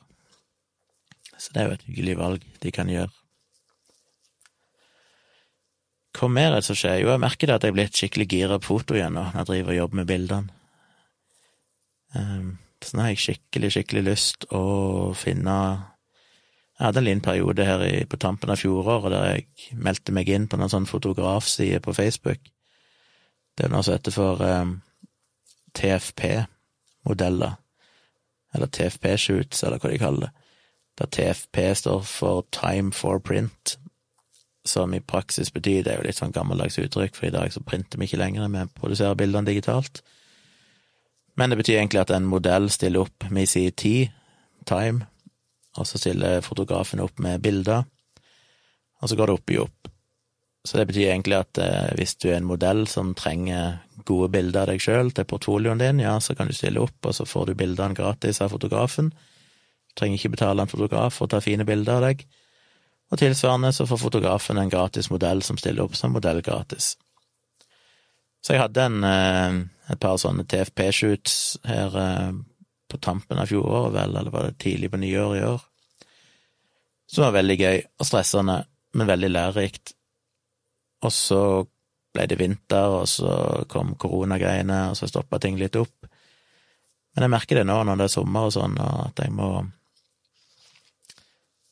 Så 1.38 1.54
det 1.54 1.62
er 1.62 1.70
jo 1.70 1.78
et 1.78 1.86
hyggelig 1.90 2.18
valg 2.18 2.48
de 2.64 2.72
kan 2.74 2.90
gjøre. 2.90 3.12
Hva 6.14 6.30
mer 6.30 6.52
er 6.52 6.62
det 6.62 6.68
som 6.68 6.78
skjer? 6.78 7.00
Jo, 7.02 7.14
jeg 7.14 7.24
merker 7.24 7.50
det 7.50 7.56
at 7.56 7.64
jeg 7.66 7.74
er 7.74 7.78
blitt 7.78 8.00
skikkelig 8.00 8.28
gira 8.30 8.60
på 8.62 8.70
foto 8.70 8.98
igjen 8.98 9.16
nå, 9.18 9.26
når 9.32 9.42
jeg 9.42 9.50
driver 9.50 9.74
og 9.74 9.80
jobber 9.80 10.00
med 10.00 10.10
bildene. 10.12 10.60
Um, 12.14 12.52
så 12.84 12.98
nå 12.98 13.06
har 13.06 13.14
jeg 13.14 13.24
skikkelig, 13.24 13.72
skikkelig 13.76 14.04
lyst 14.06 14.48
å 14.54 14.64
finne 15.18 15.56
Jeg 16.74 16.88
hadde 16.88 17.02
en 17.04 17.06
liten 17.06 17.24
periode 17.24 17.66
her 17.68 17.84
i, 17.86 18.06
på 18.10 18.18
tampen 18.18 18.50
av 18.50 18.60
fjoråret 18.60 19.14
der 19.14 19.28
jeg 19.30 19.78
meldte 19.78 20.16
meg 20.16 20.30
inn 20.34 20.48
på 20.50 20.58
noen 20.58 20.72
sånn 20.74 20.90
fotografside 20.90 21.80
på 21.86 21.94
Facebook. 21.94 22.42
Det 23.54 23.68
er 23.68 23.72
noe 23.72 23.86
som 23.86 23.94
heter 23.94 24.16
for 24.16 24.42
um, 24.42 24.80
TFP-modeller, 25.78 27.54
eller 28.54 28.72
TFP-shoots, 28.74 29.62
eller 29.64 29.78
hva 29.82 29.92
de 29.94 30.02
kaller 30.02 30.26
det. 30.26 30.32
Der 30.98 31.10
TFP 31.10 31.62
står 31.78 32.02
for 32.06 32.46
Time 32.54 32.92
for 32.94 33.20
Print, 33.20 33.78
som 34.66 34.94
i 34.94 35.00
praksis 35.00 35.52
betyr 35.52 35.84
Det 35.84 35.92
er 35.92 35.98
jo 35.98 36.08
litt 36.08 36.18
sånn 36.20 36.34
gammeldags 36.34 36.78
uttrykk, 36.80 37.16
for 37.16 37.28
i 37.28 37.34
dag 37.34 37.54
så 37.54 37.64
printer 37.66 38.00
vi 38.00 38.08
ikke 38.08 38.22
lenger, 38.22 38.48
vi 38.48 38.66
produserer 38.80 39.18
bildene 39.18 39.50
digitalt. 39.50 40.04
Men 41.36 41.50
det 41.50 41.60
betyr 41.62 41.80
egentlig 41.80 42.04
at 42.04 42.14
en 42.14 42.28
modell 42.30 42.70
stiller 42.70 43.08
opp 43.08 43.26
med 43.34 43.50
sin 43.50 43.72
tid, 43.72 44.12
time, 44.70 45.08
og 45.78 45.88
så 45.90 45.98
stiller 45.98 46.44
fotografen 46.46 47.02
opp 47.02 47.20
med 47.20 47.42
bilder, 47.42 47.88
og 49.02 49.10
så 49.10 49.18
går 49.18 49.30
det 49.30 49.38
opp 49.40 49.52
i 49.52 49.58
opp. 49.64 49.90
Så 50.64 50.78
det 50.80 50.86
betyr 50.88 51.10
egentlig 51.10 51.40
at 51.42 51.60
eh, 51.60 51.90
hvis 51.98 52.16
du 52.22 52.30
er 52.30 52.38
en 52.38 52.48
modell 52.48 52.86
som 52.88 53.12
trenger 53.18 53.82
gode 54.08 54.30
bilder 54.32 54.64
av 54.64 54.72
deg 54.72 54.84
sjøl 54.84 55.12
til 55.12 55.28
portfolioen 55.28 55.82
din, 55.82 56.00
ja, 56.00 56.14
så 56.24 56.38
kan 56.38 56.48
du 56.48 56.56
stille 56.56 56.80
opp, 56.80 56.96
og 57.04 57.18
så 57.18 57.26
får 57.28 57.50
du 57.50 57.58
bildene 57.60 57.98
gratis 57.98 58.40
av 58.44 58.54
fotografen. 58.54 59.10
Du 59.12 60.00
trenger 60.00 60.22
ikke 60.22 60.38
betale 60.38 60.64
en 60.64 60.72
fotograf 60.72 61.18
for 61.18 61.28
å 61.28 61.34
ta 61.34 61.44
fine 61.44 61.68
bilder 61.68 61.98
av 61.98 62.08
deg 62.08 62.24
og 63.14 63.20
tilsvarende 63.22 63.70
så 63.74 63.86
får 63.86 64.02
fotografen 64.02 64.58
en 64.58 64.70
gratis 64.74 65.12
modell 65.14 65.44
som 65.46 65.58
stiller 65.62 65.86
opp 65.86 65.96
som 65.98 66.16
modell 66.16 66.42
gratis. 66.42 66.96
Så 68.44 68.56
jeg 68.56 68.60
hadde 68.60 68.88
en, 68.90 69.04
eh, 69.08 69.60
et 69.94 70.00
par 70.04 70.18
sånne 70.20 70.44
TFP-shoots 70.44 71.36
her 71.68 71.96
eh, 71.96 72.32
på 72.92 73.00
tampen 73.00 73.40
av 73.40 73.48
fjoråret, 73.48 73.94
vel, 73.96 74.18
eller 74.20 74.34
var 74.34 74.50
det 74.50 74.60
tidlig 74.60 74.92
på 74.92 75.00
nyåret 75.00 75.40
i 75.40 75.46
år, 75.48 75.62
som 77.08 77.24
var 77.24 77.38
veldig 77.38 77.56
gøy 77.60 77.78
og 77.88 78.08
stressende, 78.10 78.58
men 78.94 79.10
veldig 79.10 79.30
lærerikt. 79.32 79.94
Og 81.04 81.14
så 81.16 81.44
ble 82.14 82.26
det 82.30 82.38
vinter, 82.40 82.98
og 83.00 83.08
så 83.10 83.64
kom 83.72 83.96
koronagreiene, 84.00 84.90
og 84.92 85.00
så 85.00 85.10
stoppa 85.10 85.40
ting 85.42 85.58
litt 85.58 85.80
opp. 85.80 86.10
Men 87.14 87.26
jeg 87.26 87.34
merker 87.34 87.60
det 87.60 87.66
nå 87.70 87.80
når 87.86 88.02
det 88.02 88.10
er 88.10 88.14
sommer 88.14 88.50
og 88.50 88.54
sånn, 88.56 88.76
at 88.82 89.24
jeg 89.24 89.34
må 89.34 89.56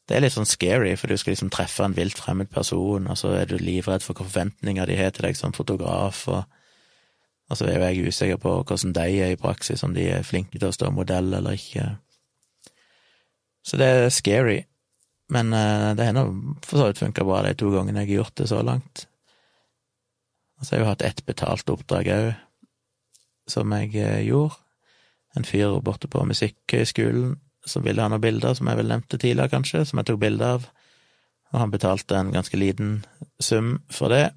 det 0.09 0.17
er 0.17 0.25
litt 0.25 0.33
sånn 0.33 0.49
scary, 0.49 0.95
for 0.99 1.07
du 1.07 1.15
skal 1.15 1.31
liksom 1.31 1.51
treffe 1.53 1.85
en 1.85 1.93
vilt 1.95 2.19
fremmed 2.19 2.49
person, 2.51 3.05
og 3.07 3.15
så 3.19 3.29
er 3.37 3.45
du 3.47 3.53
livredd 3.61 4.03
for 4.03 4.11
hvilke 4.11 4.27
forventninger 4.27 4.89
de 4.89 4.97
har 4.99 5.13
til 5.15 5.27
deg 5.29 5.37
som 5.39 5.53
fotograf, 5.55 6.25
og, 6.27 6.41
og 7.51 7.57
så 7.59 7.67
er 7.67 7.75
jo 7.75 7.87
jeg 7.89 8.07
usikker 8.07 8.39
på 8.39 8.53
hvordan 8.63 8.93
de 8.95 9.07
er 9.19 9.33
i 9.33 9.39
praksis, 9.39 9.83
om 9.83 9.91
de 9.95 10.05
er 10.07 10.23
flinke 10.23 10.55
til 10.55 10.69
å 10.69 10.75
stå 10.75 10.91
modell 10.95 11.33
eller 11.35 11.57
ikke. 11.59 11.89
Så 13.67 13.77
det 13.77 13.89
er 13.91 14.13
scary, 14.13 14.61
men 15.35 15.51
uh, 15.51 15.91
det 15.97 16.07
har 16.07 16.15
nå 16.15 16.25
for 16.63 16.79
så 16.79 16.87
vidt 16.87 17.01
funka 17.03 17.27
bra 17.27 17.41
de 17.43 17.53
to 17.59 17.73
gangene 17.73 18.05
jeg 18.05 18.13
har 18.13 18.21
gjort 18.21 18.37
det 18.39 18.47
så 18.53 18.61
langt. 18.63 19.05
Og 20.57 20.63
så 20.63 20.73
har 20.73 20.79
jeg 20.79 20.85
jo 20.85 20.89
hatt 20.93 21.05
ett 21.09 21.23
betalt 21.27 21.75
oppdrag 21.75 22.11
òg, 22.15 22.31
som 23.51 23.75
jeg 23.75 23.93
uh, 23.99 24.19
gjorde. 24.23 24.57
En 25.35 25.47
fyr 25.47 25.77
borte 25.83 26.07
på 26.11 26.23
Musikkhøgskolen 26.27 27.35
som 27.67 27.83
ville 27.85 28.01
ha 28.01 28.09
noen 28.09 28.23
bilder, 28.23 28.55
som 28.57 28.71
jeg 28.71 28.79
vel 28.79 28.89
nevnte 28.89 29.19
tidligere, 29.19 29.51
kanskje, 29.51 29.83
som 29.85 29.99
jeg 29.99 30.09
tok 30.09 30.23
bilde 30.23 30.47
av, 30.55 30.71
og 31.51 31.59
han 31.59 31.71
betalte 31.73 32.17
en 32.17 32.31
ganske 32.33 32.57
liten 32.57 33.01
sum 33.43 33.75
for 33.91 34.11
det, 34.11 34.31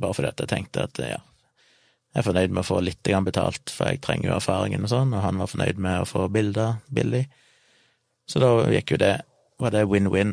bare 0.00 0.16
fordi 0.16 0.30
at 0.30 0.42
jeg 0.42 0.52
tenkte 0.52 0.86
at 0.86 1.00
ja, 1.02 1.18
jeg 2.16 2.22
er 2.22 2.24
fornøyd 2.30 2.52
med 2.56 2.62
å 2.62 2.64
få 2.64 2.78
litt 2.80 3.08
betalt, 3.26 3.68
for 3.68 3.90
jeg 3.90 4.00
trenger 4.00 4.30
jo 4.30 4.36
erfaringen 4.38 4.86
og 4.86 4.88
sånn, 4.88 5.10
og 5.12 5.20
han 5.20 5.36
var 5.36 5.50
fornøyd 5.52 5.80
med 5.84 6.00
å 6.00 6.08
få 6.08 6.22
bilder 6.32 6.78
billig. 6.88 7.26
Så 8.24 8.40
da 8.40 8.48
gikk 8.72 8.94
jo 8.94 8.98
det, 9.02 9.10
var 9.60 9.74
det 9.74 9.82
win-win. 9.84 10.32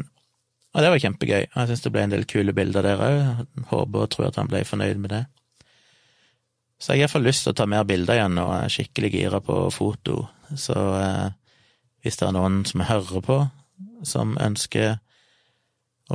Og 0.71 0.79
det 0.79 0.91
var 0.93 1.01
kjempegøy. 1.03 1.41
Jeg 1.43 1.67
syns 1.67 1.83
det 1.83 1.91
ble 1.91 2.05
en 2.05 2.13
del 2.13 2.23
kule 2.23 2.53
bilder 2.55 2.87
der 2.87 3.03
òg. 3.03 3.41
Håper 3.67 4.05
og 4.05 4.13
tror 4.13 4.29
at 4.29 4.39
han 4.39 4.47
ble 4.47 4.61
fornøyd 4.63 5.01
med 5.03 5.11
det. 5.11 5.19
Så 6.79 6.93
jeg 6.93 7.03
har 7.03 7.09
iallfall 7.09 7.27
lyst 7.27 7.43
til 7.43 7.51
å 7.51 7.57
ta 7.59 7.67
mer 7.67 7.83
bilder 7.87 8.15
igjen 8.15 8.39
og 8.39 8.53
er 8.55 8.71
skikkelig 8.71 9.09
gira 9.17 9.41
på 9.43 9.57
foto. 9.75 10.21
Så 10.55 10.77
eh, 11.01 11.35
hvis 12.03 12.21
det 12.21 12.29
er 12.29 12.37
noen 12.37 12.61
som 12.69 12.85
hører 12.87 13.25
på, 13.27 13.37
som 14.07 14.37
ønsker 14.39 14.95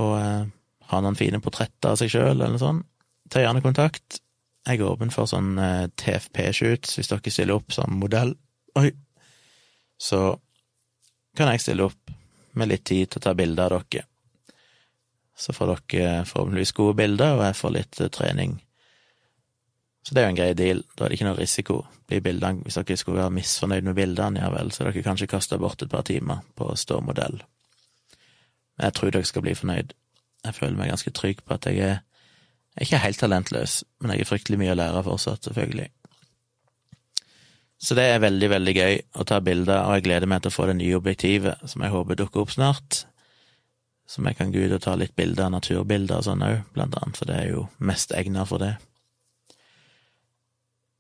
å 0.00 0.09
eh, 0.16 0.48
ha 0.88 1.02
noen 1.04 1.20
fine 1.20 1.42
portretter 1.44 1.92
av 1.92 2.00
seg 2.00 2.14
sjøl 2.16 2.33
eller 2.33 2.57
noe 2.57 2.64
sånt, 2.64 2.88
ta 3.28 3.44
gjerne 3.44 3.61
kontakt. 3.61 4.22
Jeg 4.68 4.83
er 4.83 4.90
åpen 4.90 5.12
for 5.14 5.28
sånn 5.31 5.57
eh, 5.62 5.87
TFP-shoot, 5.96 6.90
hvis 6.98 7.09
dere 7.09 7.33
stiller 7.33 7.57
opp 7.57 7.72
som 7.72 7.96
modell. 8.00 8.35
Oi! 8.76 8.90
Så 9.98 10.20
kan 11.38 11.50
jeg 11.50 11.64
stille 11.64 11.88
opp 11.88 12.12
med 12.59 12.70
litt 12.70 12.85
tid 12.87 13.09
til 13.09 13.22
å 13.22 13.26
ta 13.28 13.35
bilder 13.38 13.74
av 13.78 13.88
dere. 13.88 14.04
Så 15.38 15.54
får 15.54 15.72
dere 15.88 16.24
forhåpentligvis 16.28 16.74
gode 16.76 16.98
bilder, 16.98 17.38
og 17.38 17.44
jeg 17.46 17.59
får 17.62 17.76
litt 17.78 18.00
eh, 18.04 18.12
trening 18.12 18.59
så 20.09 20.14
det 20.14 20.22
er 20.22 20.24
jo 20.24 20.33
en 20.33 20.38
grei 20.38 20.52
deal. 20.57 20.78
Da 20.96 21.04
er 21.04 21.11
det 21.11 21.18
ikke 21.18 21.26
noe 21.26 21.37
risiko. 21.37 21.74
Bildene, 22.09 22.62
hvis 22.64 22.78
dere 22.78 22.96
skulle 22.96 23.20
være 23.20 23.35
misfornøyd 23.37 23.85
med 23.90 23.96
bildene, 23.98 24.40
ja 24.40 24.48
vel, 24.54 24.70
så 24.72 24.87
dere 24.87 25.02
kanskje 25.04 25.28
kaster 25.28 25.61
bort 25.61 25.83
et 25.85 25.90
par 25.92 26.07
timer 26.09 26.38
på 26.57 26.70
å 26.70 26.76
stå 26.81 27.02
modell. 27.04 27.42
Men 28.78 28.88
jeg 28.88 28.96
tror 28.96 29.12
dere 29.12 29.28
skal 29.28 29.44
bli 29.44 29.52
fornøyd. 29.59 29.92
Jeg 30.46 30.57
føler 30.57 30.78
meg 30.78 30.88
ganske 30.94 31.12
trygg 31.12 31.42
på 31.44 31.59
at 31.59 31.68
jeg 31.68 31.83
er, 31.85 32.00
er 32.78 32.86
ikke 32.86 33.02
helt 33.02 33.20
talentløs, 33.20 33.78
men 34.00 34.14
jeg 34.14 34.24
er 34.24 34.30
fryktelig 34.30 34.58
mye 34.60 34.74
å 34.74 34.78
lære 34.78 35.04
fortsatt, 35.06 35.48
selvfølgelig. 35.48 35.88
Så 37.78 37.94
det 37.94 38.08
er 38.10 38.22
veldig, 38.22 38.48
veldig 38.50 38.74
gøy 38.74 38.96
å 39.20 39.24
ta 39.26 39.38
bilder, 39.44 39.84
og 39.86 39.98
jeg 39.98 40.08
gleder 40.08 40.30
meg 40.30 40.42
til 40.42 40.50
å 40.50 40.56
få 40.56 40.66
det 40.70 40.78
nye 40.80 40.98
objektivet, 40.98 41.62
som 41.70 41.84
jeg 41.84 41.94
håper 41.94 42.18
dukker 42.18 42.42
opp 42.42 42.54
snart. 42.54 43.04
Som 44.08 44.26
jeg 44.26 44.38
kan 44.38 44.50
gå 44.50 44.64
ut 44.64 44.74
og 44.74 44.82
ta 44.82 44.96
litt 44.98 45.14
bilder, 45.18 45.50
naturbilder 45.52 46.18
og 46.18 46.26
sånn 46.26 46.42
òg, 46.42 46.62
blant 46.74 46.96
annet, 46.98 47.18
for 47.20 47.30
det 47.30 47.36
er 47.38 47.50
jo 47.52 47.66
mest 47.78 48.14
egnet 48.16 48.50
for 48.50 48.64
det. 48.64 48.74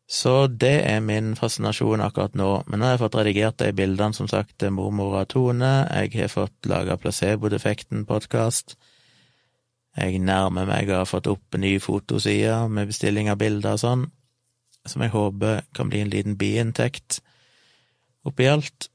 Så 0.08 0.46
det 0.48 0.76
er 0.88 1.02
min 1.04 1.34
fascinasjon 1.36 2.00
akkurat 2.00 2.36
nå. 2.38 2.62
Men 2.66 2.80
nå 2.80 2.86
har 2.86 2.94
jeg 2.94 3.02
fått 3.02 3.18
redigert 3.18 3.58
de 3.60 3.74
bildene, 3.76 4.16
som 4.16 4.28
sagt, 4.30 4.54
til 4.62 4.72
mormora 4.72 5.26
Tone. 5.28 5.72
Jeg 5.90 6.14
har 6.14 6.32
fått 6.32 6.68
laga 6.70 6.96
Placebo-defekten-podkast. 6.96 8.78
Jeg 9.98 10.20
nærmer 10.22 10.68
meg 10.68 10.90
å 10.92 11.00
ha 11.00 11.08
fått 11.08 11.26
opp 11.30 11.56
en 11.56 11.64
ny 11.64 11.74
fotoside 11.82 12.60
med 12.70 12.90
bestilling 12.92 13.30
av 13.32 13.40
bilder 13.40 13.74
og 13.74 13.82
sånn, 13.82 14.04
som 14.86 15.02
jeg 15.02 15.12
håper 15.14 15.64
kan 15.74 15.90
bli 15.90 16.04
en 16.04 16.12
liten 16.12 16.36
biinntekt 16.38 17.18
oppi 18.28 18.46
alt. 18.46 18.90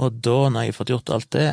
Og 0.00 0.18
da, 0.18 0.38
når 0.50 0.66
jeg 0.66 0.72
har 0.72 0.78
fått 0.80 0.92
gjort 0.94 1.12
alt 1.14 1.30
det, 1.36 1.50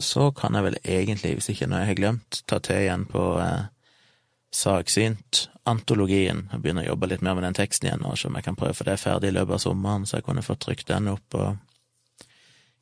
så 0.00 0.30
kan 0.32 0.56
jeg 0.56 0.64
vel 0.64 0.78
egentlig, 0.84 1.34
hvis 1.36 1.50
ikke 1.52 1.68
noe 1.68 1.82
jeg 1.82 1.90
har 1.90 2.00
glemt, 2.00 2.40
ta 2.48 2.60
til 2.62 2.84
igjen 2.84 3.04
på 3.10 3.24
eh, 3.42 3.68
Sagsynt, 4.54 5.48
antologien. 5.68 6.46
Jeg 6.52 6.62
begynner 6.64 6.86
å 6.86 6.94
jobbe 6.94 7.10
litt 7.10 7.24
mer 7.24 7.36
med 7.36 7.44
den 7.44 7.58
teksten 7.58 7.90
igjen 7.90 8.06
og 8.08 8.16
se 8.16 8.30
om 8.30 8.38
jeg 8.38 8.46
kan 8.46 8.56
prøve 8.56 8.72
å 8.72 8.78
få 8.78 8.86
det 8.88 8.96
ferdig 9.02 9.32
i 9.32 9.36
løpet 9.36 9.58
av 9.58 9.64
sommeren, 9.66 10.06
så 10.08 10.18
jeg 10.18 10.24
kunne 10.30 10.46
fått 10.46 10.62
trykt 10.64 10.88
den 10.88 11.10
opp 11.12 11.36
og 11.36 12.30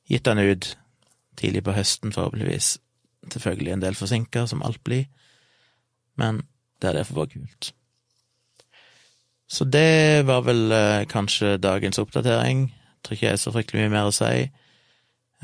gitt 0.06 0.28
den 0.28 0.44
ut 0.44 0.76
tidlig 1.36 1.64
på 1.66 1.74
høsten, 1.74 2.14
forhåpentligvis. 2.14 2.76
Selvfølgelig 3.32 3.72
en 3.72 3.82
del 3.82 3.98
forsinka, 3.98 4.46
som 4.46 4.62
alt 4.62 4.82
blir, 4.84 5.06
men 6.16 6.44
det 6.82 6.90
er 6.90 7.00
derfor 7.00 7.22
bare 7.22 7.32
kult. 7.34 7.72
Så 9.48 9.64
det 9.64 10.26
var 10.26 10.42
vel 10.42 10.72
eh, 10.74 11.06
kanskje 11.06 11.56
dagens 11.62 11.98
oppdatering. 12.02 12.66
Jeg 12.68 13.02
tror 13.04 13.14
ikke 13.14 13.26
jeg 13.26 13.32
er 13.32 13.42
så 13.42 13.52
fryktelig 13.54 13.84
mye 13.84 13.92
mer 13.94 14.10
å 14.10 14.14
si. 14.14 14.46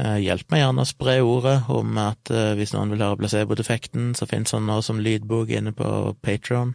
Eh, 0.01 0.19
hjelp 0.25 0.51
meg 0.51 0.65
gjerne 0.65 0.83
å 0.83 0.89
spre 0.89 1.19
ordet 1.23 1.59
om 1.71 1.99
at 2.03 2.33
eh, 2.33 2.55
hvis 2.59 2.73
noen 2.75 2.95
vil 2.95 3.05
høre 3.05 3.21
placebo-defekten, 3.21 4.15
så 4.19 4.27
finnes 4.27 4.55
han 4.57 4.67
nå 4.67 4.81
som 4.83 5.03
lydbok 5.03 5.53
inne 5.55 5.75
på 5.77 6.17
Patron. 6.25 6.75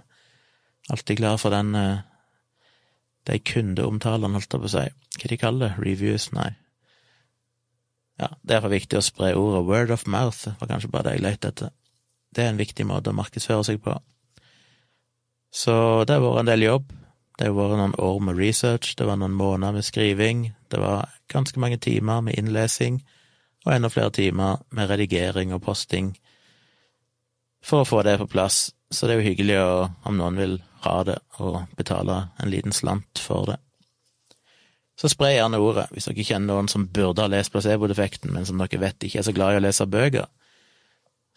Alltid 0.94 1.20
glad 1.20 1.42
for 1.42 1.52
den 1.52 1.76
uh, 1.76 2.06
de 3.28 3.40
kundeomtalene, 3.44 4.38
holdt 4.40 4.54
jeg 4.54 4.62
på 4.64 4.70
å 4.70 4.72
si. 4.72 4.86
Hva 5.18 5.32
de 5.32 5.38
kaller 5.42 5.66
det? 5.66 5.84
Reviews? 5.84 6.30
Nei. 6.32 6.54
Ja, 8.18 8.32
det 8.42 8.58
er 8.58 8.64
for 8.64 8.74
viktig 8.74 8.98
å 9.00 9.06
spre 9.06 9.34
ordet. 9.38 9.66
Word 9.68 9.94
of 9.94 10.08
mouth 10.10 10.50
var 10.60 10.72
kanskje 10.72 10.92
bare 10.94 11.10
det 11.10 11.18
jeg 11.18 11.26
lette 11.26 11.52
etter. 11.54 11.74
Det 12.34 12.44
er 12.44 12.52
en 12.52 12.62
viktig 12.62 12.86
måte 12.90 13.14
å 13.14 13.18
markedsføre 13.18 13.66
seg 13.68 13.82
på. 13.84 13.94
Så 15.54 16.04
det 16.06 16.18
har 16.18 16.24
vært 16.26 16.44
en 16.44 16.52
del 16.52 16.66
jobb. 16.66 16.90
Det 17.38 17.46
har 17.46 17.54
vært 17.54 17.78
noen 17.78 17.98
år 18.02 18.18
med 18.26 18.40
research, 18.40 18.96
det 18.98 19.06
var 19.06 19.20
noen 19.22 19.36
måneder 19.38 19.76
med 19.78 19.86
skriving, 19.86 20.48
det 20.74 20.80
var 20.82 21.12
ganske 21.30 21.62
mange 21.62 21.78
timer 21.78 22.24
med 22.26 22.34
innlesing 22.34 23.04
og 23.68 23.76
enda 23.76 23.92
flere 23.94 24.10
timer 24.16 24.64
med 24.74 24.90
redigering 24.90 25.54
og 25.54 25.62
posting 25.68 26.16
for 27.62 27.84
å 27.84 27.88
få 27.88 28.02
det 28.08 28.18
på 28.22 28.30
plass, 28.32 28.72
så 28.90 29.06
det 29.06 29.14
er 29.14 29.22
jo 29.22 29.28
hyggelig 29.28 29.60
å, 29.62 29.72
om 30.08 30.18
noen 30.18 30.40
vil 30.40 30.58
ha 30.86 30.98
det, 31.06 31.18
og 31.44 31.60
betale 31.78 32.28
en 32.40 32.52
liten 32.52 32.76
slant 32.76 33.22
for 33.22 33.50
det. 33.52 33.58
Så 34.98 35.12
spre 35.14 35.36
gjerne 35.36 35.60
ordet, 35.62 35.86
hvis 35.94 36.08
dere 36.10 36.26
kjenner 36.26 36.56
noen 36.56 36.70
som 36.72 36.88
burde 36.90 37.22
ha 37.22 37.30
lest 37.30 37.54
placebo-defekten, 37.54 38.32
men 38.34 38.48
som 38.50 38.58
dere 38.58 38.82
vet 38.82 39.04
ikke 39.06 39.22
er 39.22 39.28
så 39.28 39.34
glad 39.36 39.54
i 39.54 39.60
å 39.60 39.66
lese 39.68 39.86
bøker. 39.86 40.26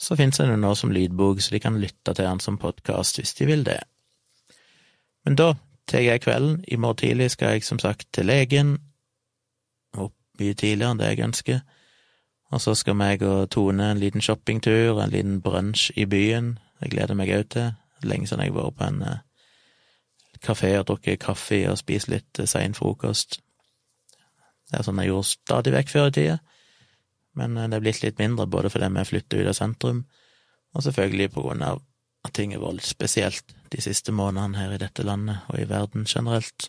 Så 0.01 0.17
finnes 0.17 0.41
det 0.41 0.57
nå 0.57 0.75
som 0.75 0.93
lydbok, 0.93 1.43
så 1.45 1.53
de 1.53 1.61
kan 1.61 1.77
lytte 1.81 2.15
til 2.15 2.25
den 2.25 2.41
som 2.41 2.57
podkast 2.59 3.21
hvis 3.21 3.35
de 3.37 3.49
vil 3.51 3.67
det. 3.67 3.83
Men 5.29 5.37
da 5.37 5.51
tar 5.91 6.07
jeg 6.07 6.23
kvelden. 6.25 6.65
I 6.69 6.77
morgen 6.81 6.97
tidlig 7.03 7.31
skal 7.35 7.59
jeg 7.59 7.67
som 7.69 7.79
sagt 7.79 8.09
til 8.17 8.31
legen, 8.31 8.79
opp 9.93 10.17
mye 10.41 10.57
tidligere 10.57 10.95
enn 10.95 11.03
det 11.03 11.11
jeg 11.11 11.25
ønsker. 11.27 11.61
Og 12.51 12.63
så 12.65 12.75
skal 12.75 12.97
meg 12.97 13.23
og 13.23 13.51
Tone 13.53 13.91
en 13.93 14.01
liten 14.01 14.25
shoppingtur, 14.25 15.03
en 15.03 15.13
liten 15.13 15.43
brunsj 15.45 15.93
i 16.01 16.09
byen. 16.09 16.55
Det 16.81 16.91
gleder 16.95 17.15
meg 17.15 17.35
òg 17.37 17.51
til. 17.53 17.75
Lenge 18.03 18.27
siden 18.27 18.47
jeg 18.47 18.55
har 18.55 18.63
vært 18.63 18.79
på 18.79 18.89
en 18.89 19.03
uh, 19.05 19.21
kafé 20.41 20.73
og 20.79 20.89
drukket 20.89 21.21
kaffe 21.21 21.61
og 21.69 21.79
spist 21.79 22.09
litt 22.09 22.41
uh, 22.41 22.49
sein 22.49 22.75
frokost. 22.75 23.43
Det 24.71 24.79
er 24.79 24.87
sånn 24.87 25.01
jeg 25.03 25.11
gjorde 25.11 25.31
stadig 25.33 25.75
vekk 25.75 25.93
før 25.93 26.09
i 26.11 26.17
tida, 26.17 26.39
men 27.39 27.59
uh, 27.59 27.67
det 27.67 27.79
er 27.79 27.85
blitt 27.85 28.03
litt 28.05 28.19
mindre 28.23 28.49
både 28.51 28.73
fordi 28.73 28.91
vi 28.97 29.07
flytter 29.13 29.43
ut 29.43 29.53
av 29.53 29.59
sentrum, 29.59 30.05
og 30.75 30.85
selvfølgelig 30.87 31.31
på 31.35 31.45
grunn 31.47 31.65
av 31.67 31.83
at 32.27 32.35
ting 32.37 32.53
har 32.55 32.63
vært 32.63 32.87
spesielt 32.87 33.55
de 33.73 33.81
siste 33.83 34.13
månedene 34.13 34.59
her 34.61 34.75
i 34.75 34.83
dette 34.83 35.07
landet 35.07 35.47
og 35.51 35.61
i 35.61 35.69
verden 35.71 36.07
generelt. 36.09 36.69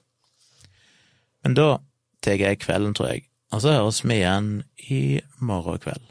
Men 1.43 1.57
da 1.57 1.69
tar 2.23 2.39
jeg 2.39 2.61
kvelden, 2.61 2.95
tror 2.97 3.13
jeg, 3.13 3.27
og 3.51 3.63
så 3.63 3.75
høres 3.75 4.03
vi 4.05 4.21
igjen 4.21 4.51
i 4.93 5.01
morgen 5.41 5.81
kveld. 5.81 6.10